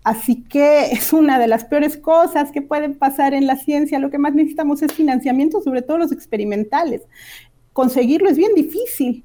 [0.03, 4.01] Así que es una de las peores cosas que pueden pasar en la ciencia.
[4.01, 7.03] Lo que más necesitamos es financiamiento, sobre todo los experimentales.
[7.73, 9.25] Conseguirlo es bien difícil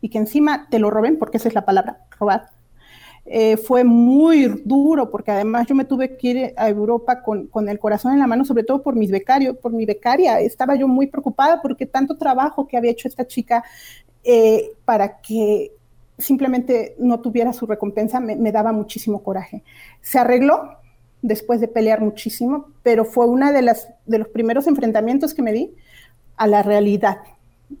[0.00, 2.50] y que encima te lo roben, porque esa es la palabra, robar.
[3.26, 7.70] Eh, fue muy duro porque además yo me tuve que ir a Europa con, con,
[7.70, 10.40] el corazón en la mano, sobre todo por mis becarios, por mi becaria.
[10.40, 13.64] Estaba yo muy preocupada porque tanto trabajo que había hecho esta chica
[14.24, 15.72] eh, para que
[16.16, 19.62] simplemente no tuviera su recompensa me, daba muchísimo coraje.
[20.00, 20.78] Se arregló
[21.22, 25.52] después de pelear muchísimo, pero fue uno de, las, de los primeros enfrentamientos que me
[25.52, 25.74] di
[26.36, 27.18] a la realidad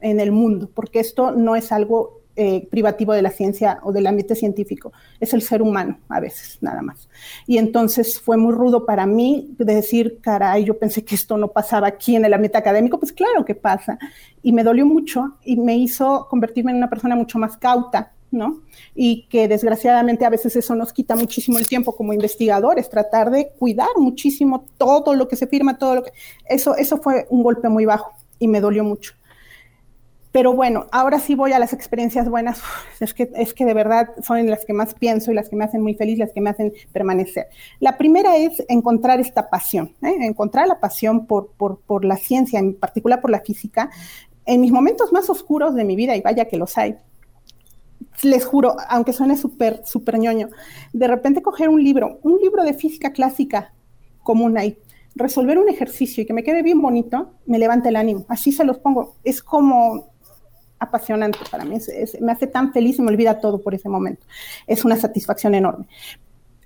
[0.00, 4.08] en el mundo, porque esto no es algo eh, privativo de la ciencia o del
[4.08, 7.08] ambiente científico, es el ser humano a veces, nada más.
[7.46, 11.86] Y entonces fue muy rudo para mí decir, caray, yo pensé que esto no pasaba
[11.86, 13.98] aquí en el ambiente académico, pues claro que pasa.
[14.42, 18.62] Y me dolió mucho y me hizo convertirme en una persona mucho más cauta, ¿no?
[18.96, 23.52] Y que desgraciadamente a veces eso nos quita muchísimo el tiempo como investigadores, tratar de
[23.58, 26.10] cuidar muchísimo todo lo que se firma, todo lo que...
[26.48, 29.14] Eso, eso fue un golpe muy bajo y me dolió mucho.
[30.34, 32.60] Pero bueno, ahora sí voy a las experiencias buenas.
[32.98, 35.62] Es que, es que de verdad son las que más pienso y las que me
[35.62, 37.46] hacen muy feliz, las que me hacen permanecer.
[37.78, 40.12] La primera es encontrar esta pasión, ¿eh?
[40.22, 43.90] encontrar la pasión por, por, por la ciencia, en particular por la física.
[44.44, 46.96] En mis momentos más oscuros de mi vida, y vaya que los hay,
[48.24, 50.48] les juro, aunque suene súper, súper ñoño,
[50.92, 53.72] de repente coger un libro, un libro de física clásica
[54.24, 54.78] común ahí,
[55.14, 58.24] resolver un ejercicio y que me quede bien bonito, me levanta el ánimo.
[58.28, 59.14] Así se los pongo.
[59.22, 60.13] Es como
[60.78, 61.78] apasionante para mí,
[62.20, 64.24] me hace tan feliz y me olvida todo por ese momento.
[64.66, 65.86] Es una satisfacción enorme.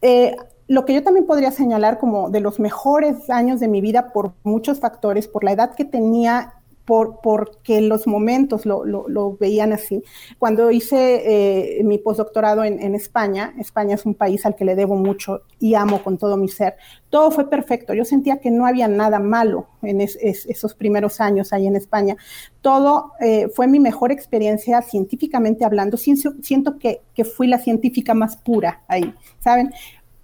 [0.03, 0.37] Eh,
[0.69, 4.33] lo que yo también podría señalar como de los mejores años de mi vida por
[4.43, 6.58] muchos factores, por la edad que tenía
[6.89, 10.03] por, porque los momentos lo, lo, veían así.
[10.39, 14.75] Cuando hice eh, mi postdoctorado en, en, España, España es un país al que le
[14.75, 16.77] debo mucho y amo con todo mi ser,
[17.11, 17.93] todo fue perfecto.
[17.93, 22.17] Yo sentía que no había nada malo en esos primeros años ahí en España.
[22.63, 25.99] Todo eh, fue mi mejor experiencia científicamente hablando.
[25.99, 29.75] Siento, siento que, que fui la científica más pura ahí, ¿saben?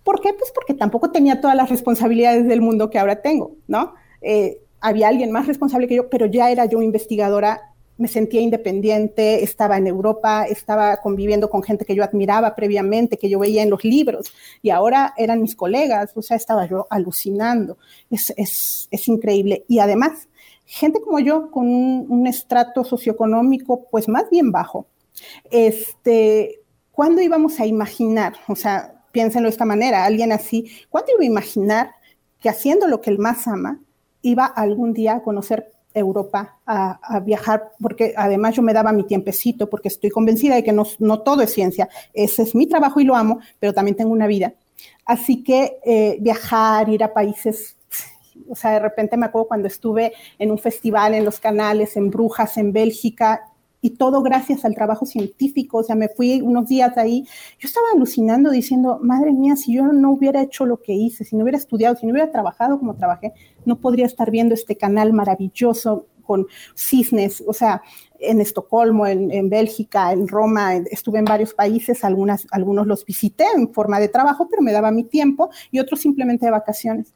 [0.03, 0.33] ¿Por qué?
[0.33, 3.93] Pues porque tampoco tenía todas las responsabilidades del mundo que ahora tengo, ¿no?
[4.23, 9.43] Eh, había alguien más responsable que yo, pero ya era yo investigadora, me sentía independiente,
[9.43, 13.71] estaba en Europa, estaba conviviendo con gente que yo admiraba previamente, que yo veía en
[13.71, 17.79] los libros, y ahora eran mis colegas, o sea, estaba yo alucinando.
[18.11, 19.65] Es, es, es increíble.
[19.69, 20.29] Y además,
[20.67, 24.87] gente como yo, con un, un, estrato socioeconómico, pues más bien bajo,
[25.51, 26.61] este,
[26.93, 28.35] ¿cuándo íbamos a imaginar?
[28.49, 31.91] O sea, piénsenlo de esta manera, alguien así, ¿cuándo iba a imaginar
[32.39, 33.81] que haciendo lo que él más ama,
[34.25, 39.71] iba algún día a conocer Europa, a, viajar, porque además yo me daba mi tiempecito,
[39.71, 41.89] porque estoy convencida de que no, todo es ciencia.
[42.13, 44.55] Ese es mi trabajo y lo amo, pero también tengo una vida.
[45.05, 47.77] Así que eh, viajar, ir a países,
[48.49, 52.11] o sea, de repente me acuerdo cuando estuve en un festival en los canales, en
[52.11, 53.53] Brujas, en Bélgica,
[53.85, 55.77] y todo gracias al trabajo científico.
[55.77, 57.27] O sea, me fui unos días ahí.
[57.59, 61.37] Yo estaba alucinando diciendo, madre mía, si yo no hubiera hecho lo que hice, si
[61.37, 63.35] no hubiera estudiado, si no hubiera trabajado como trabajé,
[63.67, 67.83] no podría estar viendo este canal maravilloso con cisnes, o sea,
[68.19, 73.45] en Estocolmo, en, en, Bélgica, en Roma, estuve en varios países, algunas, algunos los visité
[73.55, 77.13] en forma de trabajo, pero me daba mi tiempo y otros simplemente de vacaciones.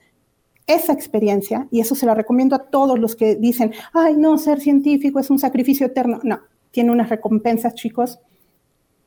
[0.67, 4.61] Esa experiencia, y eso se la recomiendo a todos los que dicen, ay, no, ser
[4.61, 6.21] científico es un sacrificio eterno.
[6.25, 6.41] No,
[6.71, 8.19] tiene unas recompensas, chicos,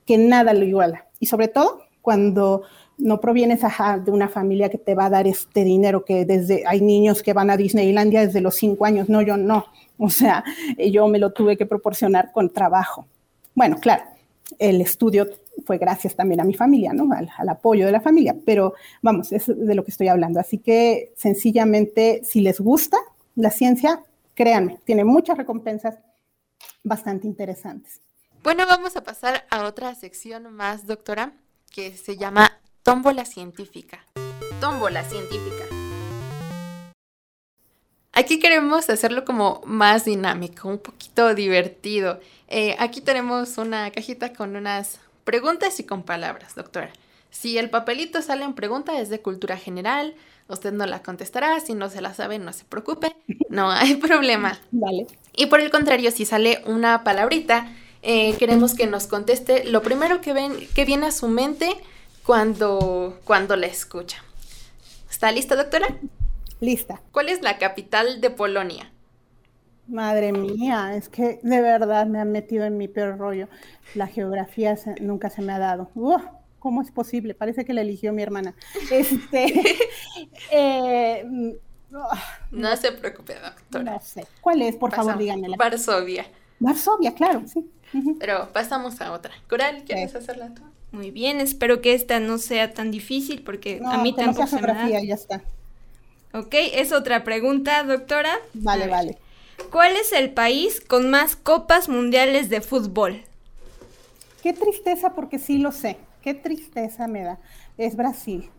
[0.06, 1.08] que nada lo iguala.
[1.20, 2.64] Y sobre todo cuando
[2.98, 3.62] no provienes
[4.06, 7.34] de una familia que te va a dar este dinero, que desde hay niños que
[7.34, 9.66] van a Disneylandia desde los cinco años, no, yo no.
[9.98, 10.44] O sea,
[10.78, 13.06] yo me lo tuve que proporcionar con trabajo.
[13.54, 14.04] Bueno, claro,
[14.58, 15.28] el estudio
[15.66, 17.12] fue gracias también a mi familia, ¿no?
[17.14, 20.40] Al, al, apoyo de la familia, pero vamos, es de lo que estoy hablando.
[20.40, 22.98] Así que sencillamente, si les gusta
[23.36, 24.02] la ciencia,
[24.34, 26.00] créanme, tiene muchas recompensas
[26.84, 28.02] bastante interesantes.
[28.44, 31.34] Bueno, vamos a pasar a otra sección más, doctora,
[31.70, 34.06] que se llama Tómbola Científica.
[34.60, 35.66] Tómbola Científica.
[38.14, 42.20] Aquí queremos hacerlo como más dinámico, un poquito divertido.
[42.50, 46.92] Eh, aquí tenemos una cajita con unas preguntas y con palabras, doctora.
[47.30, 50.14] Si el papelito sale en pregunta es de cultura general,
[50.50, 53.16] usted no la contestará, si no se la sabe no se preocupe,
[53.50, 54.60] no hay problema.
[54.72, 55.08] Vale.
[55.36, 60.22] Y por el contrario, si sale una palabrita, eh, queremos que nos conteste lo primero
[60.22, 61.70] que, ven, que viene a su mente
[62.26, 64.24] cuando, cuando la escucha.
[65.10, 65.88] ¿Está lista, doctora?
[66.60, 67.02] Lista.
[67.12, 68.92] ¿Cuál es la capital de Polonia?
[69.88, 73.48] Madre mía, es que de verdad me han metido en mi peor rollo.
[73.96, 75.92] La geografía nunca se me ha dado.
[76.60, 77.34] ¿Cómo es posible?
[77.34, 78.56] Parece que la eligió mi hermana.
[78.92, 79.78] Este,
[80.52, 81.58] eh,
[82.52, 83.94] no se preocupe, doctora.
[83.94, 84.26] No sé.
[84.42, 84.76] ¿Cuál es?
[84.76, 85.58] Por favor, díganmela.
[85.58, 86.26] Varsovia.
[86.60, 87.70] Varsovia, claro, sí.
[88.20, 89.34] Pero pasamos a otra.
[89.50, 90.62] Coral, ¿quieres hacerla tú?
[90.92, 94.68] Muy bien, espero que esta no sea tan difícil porque a mí tampoco se me
[94.68, 94.88] da.
[95.02, 95.42] ya está.
[96.34, 98.34] Ok, es otra pregunta, doctora.
[98.54, 99.18] Vale, vale.
[99.70, 103.24] ¿Cuál es el país con más copas mundiales de fútbol?
[104.42, 105.98] Qué tristeza porque sí lo sé.
[106.22, 107.40] Qué tristeza me da.
[107.78, 108.50] Es Brasil.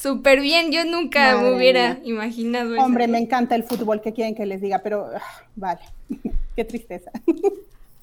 [0.00, 2.84] Súper bien, yo nunca me hubiera imaginado eso.
[2.84, 4.78] Hombre, me encanta el fútbol, ¿qué quieren que les diga?
[4.78, 5.80] Pero, ah, vale,
[6.56, 7.10] qué tristeza.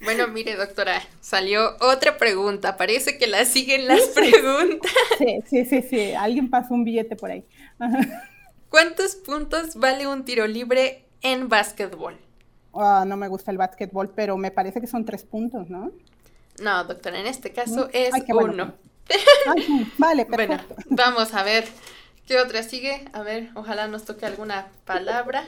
[0.04, 2.78] Bueno, mire, doctora, salió otra pregunta.
[2.78, 4.92] Parece que la siguen las preguntas.
[5.18, 6.12] Sí, sí, sí, sí.
[6.12, 7.44] Alguien pasó un billete por ahí.
[8.70, 12.20] ¿Cuántos puntos vale un tiro libre en básquetbol?
[12.76, 15.92] Ah, no me gusta el básquetbol, pero me parece que son tres puntos, ¿no?
[16.62, 18.76] No, doctora, en este caso es uno.
[19.98, 20.76] vale, perfecto.
[20.76, 21.66] Bueno, vamos a ver
[22.28, 23.06] qué otra sigue.
[23.14, 25.46] A ver, ojalá nos toque alguna palabra.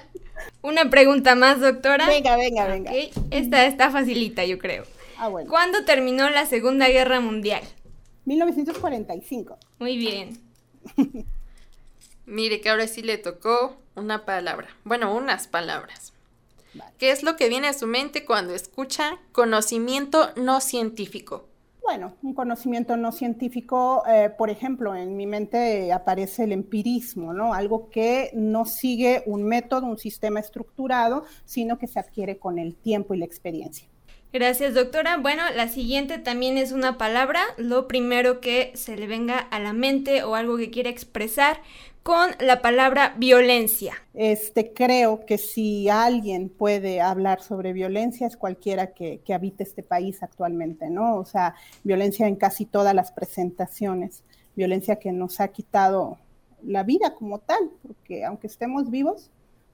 [0.62, 2.08] Una pregunta más, doctora.
[2.08, 2.92] Venga, venga, venga.
[3.32, 4.86] Esta está facilita, yo creo.
[5.18, 5.50] Ah, bueno.
[5.50, 7.64] ¿Cuándo terminó la Segunda Guerra Mundial?
[8.26, 9.58] 1945.
[9.80, 10.40] Muy bien.
[12.26, 14.68] Mire que ahora sí le tocó una palabra.
[14.84, 16.14] Bueno, unas palabras.
[17.00, 21.48] ¿Qué es lo que viene a su mente cuando escucha conocimiento no científico?
[21.88, 27.54] Bueno, un conocimiento no científico, eh, por ejemplo, en mi mente aparece el empirismo, ¿no?
[27.54, 32.76] Algo que no sigue un método, un sistema estructurado, sino que se adquiere con el
[32.76, 33.88] tiempo y la experiencia.
[34.34, 35.16] Gracias, doctora.
[35.16, 39.72] Bueno, la siguiente también es una palabra, lo primero que se le venga a la
[39.72, 41.62] mente o algo que quiera expresar
[42.08, 43.96] con la palabra violencia.
[44.14, 49.84] Este, creo que si alguien puede hablar sobre violencia es cualquiera que, que, habite este
[49.84, 51.18] país actualmente, ¿no?
[51.18, 54.24] O sea, violencia en casi todas las presentaciones,
[54.56, 56.18] violencia que nos ha quitado
[56.64, 59.30] la vida como tal, porque aunque estemos vivos,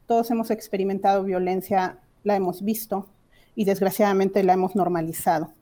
[0.08, 3.10] todos hemos experimentado violencia, la hemos visto
[3.54, 5.54] y desgraciadamente la hemos normalizado.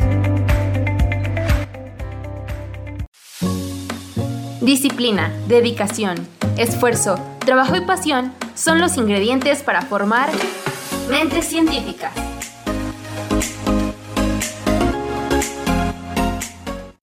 [4.62, 6.28] Disciplina, dedicación,
[6.58, 10.30] esfuerzo, trabajo y pasión son los ingredientes para formar
[11.10, 12.12] mentes científicas.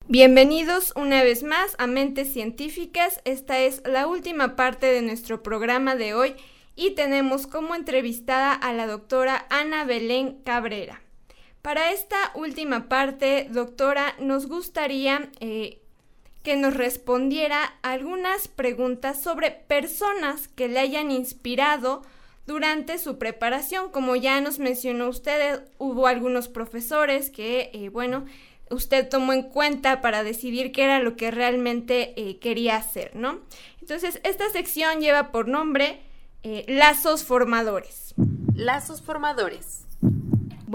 [0.07, 3.21] Bienvenidos una vez más a Mentes Científicas.
[3.25, 6.35] Esta es la última parte de nuestro programa de hoy
[6.75, 11.01] y tenemos como entrevistada a la doctora Ana Belén Cabrera.
[11.63, 15.81] Para esta última parte, doctora, nos gustaría eh,
[16.45, 22.03] que nos respondiera algunas preguntas sobre personas que le hayan inspirado
[22.45, 23.89] durante su preparación.
[23.89, 28.25] Como ya nos mencionó usted, hubo algunos profesores que, eh, bueno,
[28.69, 33.39] usted tomó en cuenta para decidir qué era lo que realmente eh, quería hacer, ¿no?
[33.81, 35.99] Entonces, esta sección lleva por nombre
[36.43, 38.13] eh, Lazos Formadores.
[38.53, 39.87] Lazos Formadores.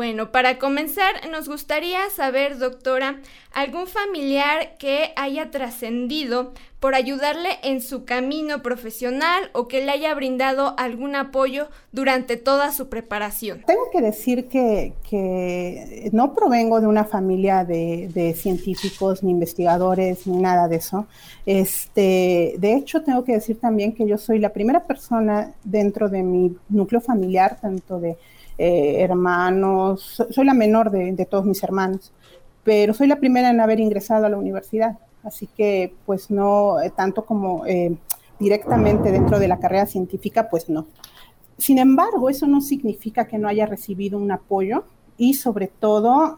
[0.01, 3.21] Bueno, para comenzar, nos gustaría saber, doctora,
[3.53, 10.15] algún familiar que haya trascendido por ayudarle en su camino profesional o que le haya
[10.15, 13.63] brindado algún apoyo durante toda su preparación.
[13.67, 20.67] Tengo que decir que, no provengo de una familia de, científicos, ni investigadores, ni nada
[20.67, 21.09] de eso.
[21.45, 26.23] Este, de hecho, tengo que decir también que yo soy la primera persona dentro de
[26.23, 28.17] mi núcleo familiar, tanto de
[28.63, 32.13] eh, hermanos, soy la menor de, todos mis hermanos,
[32.63, 36.93] pero soy la primera en haber ingresado a la universidad, así que pues no eh,
[36.95, 37.97] tanto como eh,
[38.39, 40.89] directamente dentro de la carrera científica, pues no.
[41.57, 44.85] Sin embargo, eso no significa que no haya recibido un apoyo
[45.17, 46.37] y sobre todo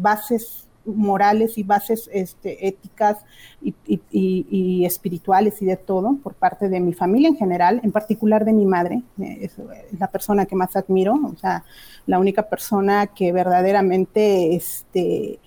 [0.00, 3.18] bases morales y bases este, éticas
[3.62, 8.52] y, espirituales y de todo por parte de mi familia en general, en particular de
[8.52, 9.56] mi madre, eh, es,
[9.98, 11.64] la persona que más admiro, o sea,
[12.06, 15.38] la única persona que verdaderamente este,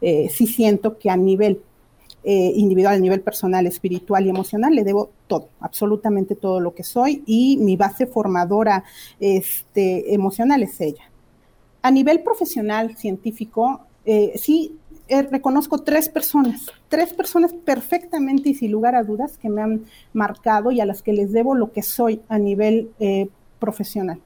[0.00, 1.60] eh, sí siento que a nivel
[2.24, 6.82] eh, individual, a nivel personal, espiritual y emocional, le debo todo, absolutamente todo lo que
[6.82, 8.84] soy y mi base formadora
[9.20, 11.10] este, emocional es ella.
[11.82, 13.82] A nivel profesional, científico,
[14.34, 14.76] sí
[15.08, 19.84] eh, reconozco tres personas, tres personas perfectamente y sin lugar a dudas que me han
[20.12, 23.28] marcado y a las que les debo lo que soy a nivel eh,
[23.60, 24.20] profesional.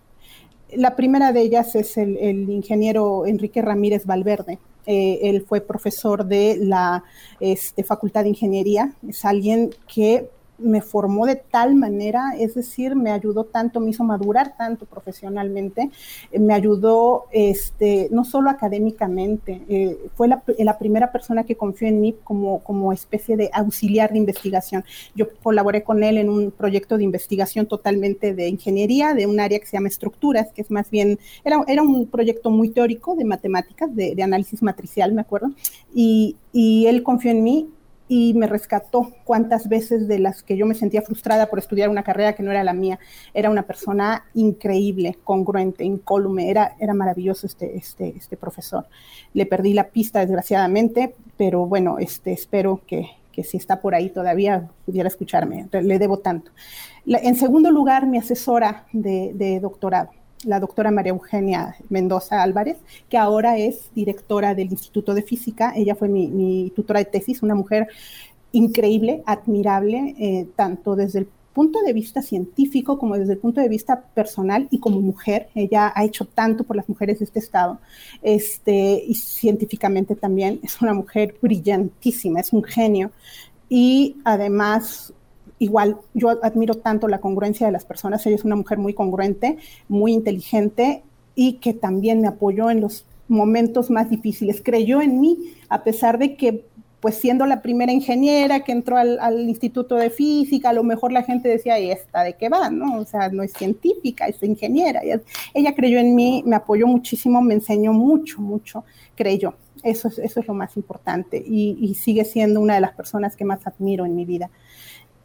[0.73, 2.17] La primera de ellas es el,
[2.49, 4.59] ingeniero Enrique Ramírez Valverde.
[4.87, 7.05] Eh, él fue profesor de la
[7.41, 8.95] este, Facultad de Ingeniería.
[9.07, 10.31] Es alguien que
[10.63, 15.91] me formó de tal manera, es decir, me ayudó tanto, me hizo madurar tanto profesionalmente,
[16.31, 20.43] eh, me ayudó este, no solo académicamente, eh, fue la,
[20.79, 24.85] primera persona que confió en mí como, como especie de auxiliar de investigación.
[25.15, 29.59] Yo colaboré con él en un proyecto de investigación totalmente de ingeniería, de un área
[29.59, 33.25] que se llama estructuras, que es más bien, era, era un proyecto muy teórico de
[33.25, 35.51] matemáticas, de, de análisis matricial, me acuerdo,
[35.95, 37.69] y, y él confió en mí
[38.13, 42.03] y me rescató cuántas veces de las que yo me sentía frustrada por estudiar una
[42.03, 42.99] carrera que no era la mía.
[43.35, 48.89] Era una persona increíble, congruente, incólume, era, era maravilloso este, este, este profesor.
[49.33, 54.11] Le perdí la pista desgraciadamente, pero bueno, este, espero que, que si está por ahí
[54.11, 56.51] todavía pudiera escucharme, le debo tanto.
[57.07, 60.11] en segundo lugar, mi asesora de, de doctorado
[60.45, 62.79] la doctora María Eugenia Mendoza Álvarez,
[63.09, 65.73] que ahora es directora del Instituto de Física.
[65.77, 67.89] Ella fue mi, tutora de tesis, una mujer
[68.53, 73.69] increíble, admirable, eh, tanto desde el punto de vista científico como desde el punto de
[73.69, 75.49] vista personal y como mujer.
[75.55, 77.81] Ella ha hecho tanto por las mujeres de este estado
[78.23, 80.61] este, y científicamente también.
[80.63, 83.11] Es una mujer brillantísima, es un genio
[83.69, 85.13] y además
[85.61, 89.59] igual yo admiro tanto la congruencia de las personas, ella es una mujer muy congruente,
[89.89, 91.05] muy inteligente
[91.37, 96.19] y que también me apoyó en los momentos más difíciles, creyó en mí, a pesar
[96.19, 96.65] de que
[97.01, 101.23] pues siendo la primera ingeniera que entró al, Instituto de Física, a lo mejor la
[101.23, 102.69] gente decía, ¿y esta de qué va?
[102.69, 102.99] ¿no?
[102.99, 105.01] O sea, no es científica, es ingeniera.
[105.55, 108.85] Ella, creyó en mí, me apoyó muchísimo, me enseñó mucho, mucho,
[109.15, 109.55] creyó.
[109.83, 113.35] Eso es, eso es lo más importante y, y sigue siendo una de las personas
[113.35, 114.51] que más admiro en mi vida.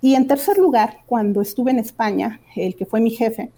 [0.05, 3.49] Y en tercer lugar, cuando estuve en España, el que fue mi jefe,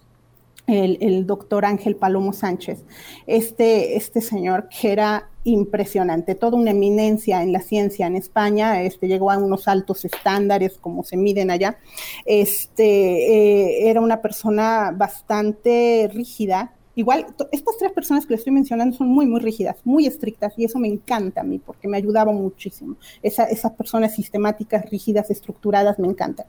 [0.66, 2.86] el, doctor Ángel Palomo Sánchez,
[3.26, 9.08] este, este señor que era impresionante, toda una eminencia en la ciencia en España, este,
[9.08, 11.76] llegó a unos altos estándares como se miden allá,
[12.24, 18.96] este, eh, era una persona bastante rígida, Igual, estas tres personas que le estoy mencionando
[18.96, 22.32] son muy, muy rígidas, muy estrictas, y eso me encanta a mí porque me ayudaba
[22.32, 22.96] muchísimo.
[23.22, 26.46] esas personas sistemáticas, rígidas, estructuradas, me encantan.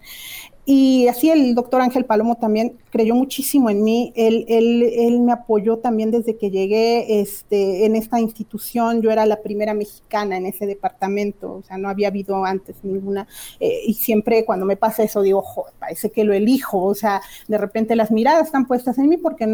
[0.72, 4.14] Y así el doctor Ángel Palomo también creyó muchísimo en mí.
[4.16, 9.02] Él, él, él, me apoyó también desde que llegué este, en esta institución.
[9.02, 13.28] Yo era la primera mexicana en ese departamento, o sea, no había habido antes ninguna.
[13.60, 16.84] Eh, y siempre cuando me pasa eso digo, joder, parece que lo elijo.
[16.84, 19.48] O sea, de repente las miradas están puestas en mí porque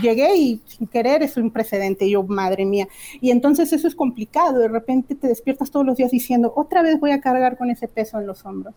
[0.00, 2.08] llegué y sin querer es un precedente.
[2.08, 2.86] Yo, madre mía.
[3.20, 4.60] Y entonces eso es complicado.
[4.60, 7.88] De repente te despiertas todos los días diciendo, otra vez voy a cargar con ese
[7.88, 8.74] peso en los hombros.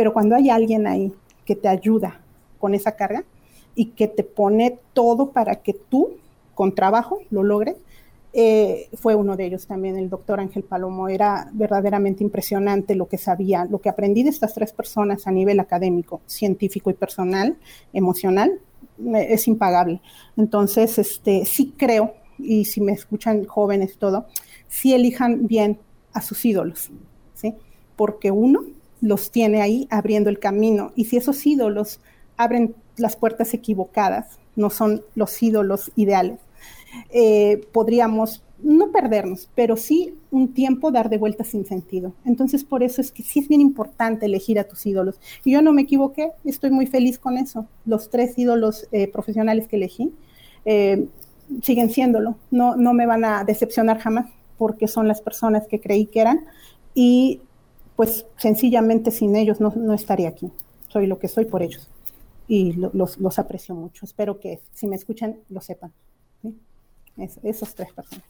[0.00, 1.12] Pero cuando hay alguien ahí
[1.44, 2.22] que te ayuda
[2.58, 3.22] con esa carga
[3.74, 6.12] y que te pone todo para que tú,
[6.54, 7.76] con trabajo, lo logres,
[8.32, 11.10] eh, fue uno de ellos también, el doctor Ángel Palomo.
[11.10, 15.60] Era verdaderamente impresionante lo que sabía, lo que aprendí de estas tres personas a nivel
[15.60, 17.58] académico, científico y personal,
[17.92, 18.58] emocional,
[19.16, 20.00] es impagable.
[20.38, 24.24] Entonces, este, sí creo, y si me escuchan jóvenes todo,
[24.66, 25.78] sí elijan bien
[26.14, 26.90] a sus ídolos,
[27.34, 27.54] ¿sí?
[27.96, 28.64] Porque uno
[29.00, 30.92] los tiene ahí abriendo el camino.
[30.94, 32.00] Y si esos ídolos
[32.36, 36.40] abren las puertas equivocadas, no son los ídolos ideales,
[37.10, 42.12] eh, podríamos no perdernos, pero sí un tiempo dar de vuelta sin sentido.
[42.24, 45.18] Entonces, por eso es que sí es bien importante elegir a tus ídolos.
[45.44, 47.66] Y yo no me equivoqué, estoy muy feliz con eso.
[47.86, 50.12] Los tres ídolos eh, profesionales que elegí
[50.64, 51.08] eh,
[51.62, 52.36] siguen siéndolo.
[52.50, 54.26] No, no me van a decepcionar jamás
[54.58, 56.44] porque son las personas que creí que eran.
[56.94, 57.40] Y
[58.00, 60.50] pues sencillamente sin ellos no, estaría aquí.
[60.88, 61.86] Soy lo que soy por ellos
[62.48, 64.06] y los, aprecio mucho.
[64.06, 65.92] Espero que si me escuchan lo sepan.
[67.44, 68.24] esos tres personas.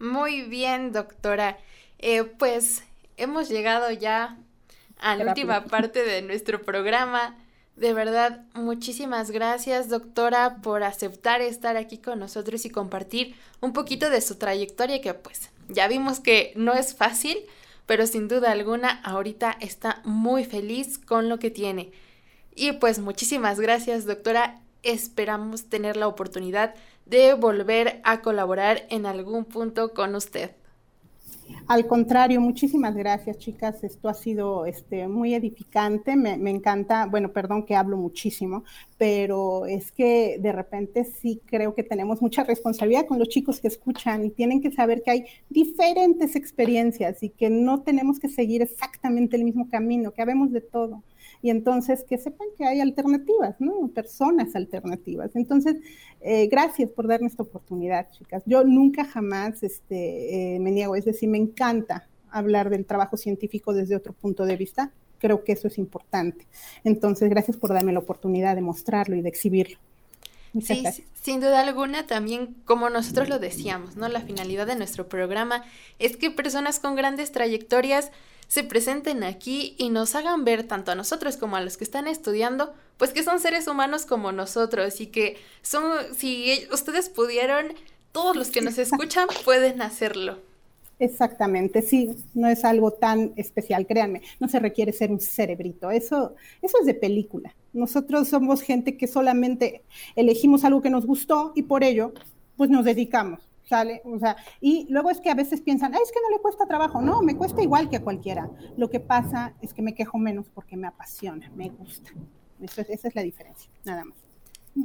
[0.00, 1.58] Muy bien, doctora.
[2.00, 2.82] Eh, pues
[3.16, 4.36] hemos llegado ya
[4.98, 7.38] a la última parte de nuestro programa.
[7.76, 14.10] De verdad, muchísimas gracias, doctora, por aceptar estar aquí con nosotros y compartir un poquito
[14.10, 17.38] de su trayectoria, que pues ya vimos que no es fácil,
[17.86, 21.92] pero sin duda alguna ahorita está muy feliz con lo que tiene.
[22.54, 24.60] Y pues muchísimas gracias, doctora.
[24.82, 26.74] Esperamos tener la oportunidad
[27.06, 30.50] de volver a colaborar en algún punto con usted.
[31.68, 33.82] Al contrario, muchísimas gracias, chicas.
[33.82, 36.16] Esto ha sido este, muy edificante.
[36.16, 38.64] Me, me, encanta, bueno, perdón que hablo muchísimo,
[38.98, 43.68] pero es que de repente sí creo que tenemos mucha responsabilidad con los chicos que
[43.68, 48.62] escuchan y tienen que saber que hay diferentes experiencias y que no tenemos que seguir
[48.62, 51.02] exactamente el mismo camino, que habemos de todo
[51.46, 53.86] y entonces que sepan que hay alternativas, ¿no?
[53.94, 55.30] Personas alternativas.
[55.36, 55.76] Entonces,
[56.20, 58.42] eh, gracias por darme esta oportunidad, chicas.
[58.46, 63.72] Yo nunca jamás este, eh, me niego, es decir, me encanta hablar del trabajo científico
[63.72, 64.90] desde otro punto de vista.
[65.20, 66.48] Creo que eso es importante.
[66.82, 69.78] Entonces, gracias por darme la oportunidad de mostrarlo y de exhibirlo.
[70.60, 70.82] sí,
[71.22, 74.08] sin duda alguna, también como nosotros lo decíamos, ¿no?
[74.08, 75.62] La finalidad de nuestro programa
[76.00, 78.10] es que personas con grandes trayectorias
[78.48, 82.06] se presenten aquí y nos hagan ver tanto a nosotros como a los que están
[82.06, 87.66] estudiando, pues que son seres humanos como nosotros y que son, si ustedes pudieron,
[88.12, 90.38] todos los que nos escuchan pueden hacerlo.
[90.98, 96.34] Exactamente, sí, no es algo tan especial, créanme, no se requiere ser un cerebrito, eso,
[96.62, 97.54] eso es de película.
[97.74, 99.82] Nosotros somos gente que solamente
[100.14, 102.14] elegimos algo que nos gustó y por ello,
[102.56, 106.20] pues nos dedicamos sale, o sea, y luego es que a veces piensan, es que
[106.22, 108.48] no le cuesta trabajo, no, me cuesta igual que a cualquiera.
[108.76, 112.10] Lo que pasa es que me quejo menos porque me apasiona, me gusta.
[112.60, 114.16] esa es la diferencia, nada más.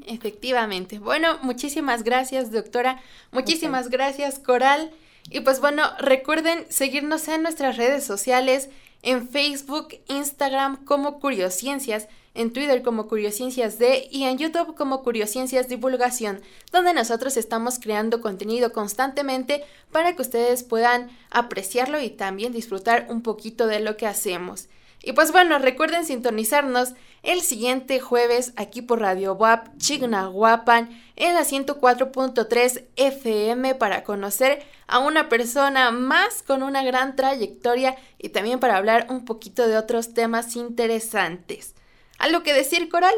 [0.07, 0.99] Efectivamente.
[0.99, 3.01] Bueno, muchísimas gracias, doctora.
[3.31, 4.91] Muchísimas gracias, Coral.
[5.29, 8.69] Y pues bueno, recuerden seguirnos en nuestras redes sociales,
[9.03, 15.67] en Facebook, Instagram como Curiosciencias en Twitter como Curiosciencias D y en YouTube como Curiosciencias
[15.67, 23.07] Divulgación, donde nosotros estamos creando contenido constantemente para que ustedes puedan apreciarlo y también disfrutar
[23.09, 24.67] un poquito de lo que hacemos.
[25.03, 31.41] Y pues bueno, recuerden sintonizarnos el siguiente jueves aquí por Radio WAP Chignahuapan en la
[31.41, 38.77] 104.3 FM para conocer a una persona más con una gran trayectoria y también para
[38.77, 41.73] hablar un poquito de otros temas interesantes.
[42.21, 43.15] ¿Algo que decir, Coral?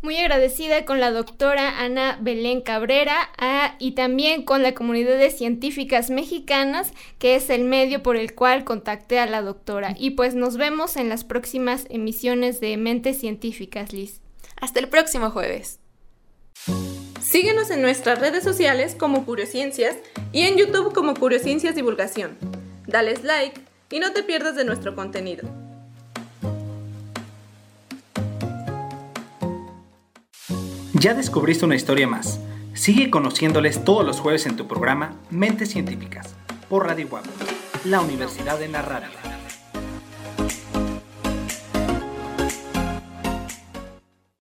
[0.00, 5.30] Muy agradecida con la doctora Ana Belén Cabrera ah, y también con la comunidad de
[5.32, 9.96] científicas mexicanas, que es el medio por el cual contacté a la doctora.
[9.98, 14.20] Y pues nos vemos en las próximas emisiones de Mentes Científicas, Liz.
[14.60, 15.80] Hasta el próximo jueves.
[17.20, 19.96] Síguenos en nuestras redes sociales como Curiosciencias
[20.30, 22.38] y en YouTube como Curiosciencias Divulgación.
[22.86, 25.65] Dales like y no te pierdas de nuestro contenido.
[30.98, 32.40] Ya descubriste una historia más.
[32.72, 36.34] Sigue conociéndoles todos los jueves en tu programa Mentes Científicas
[36.70, 37.28] por Radio Guapo,
[37.84, 39.25] la Universidad de la Radio.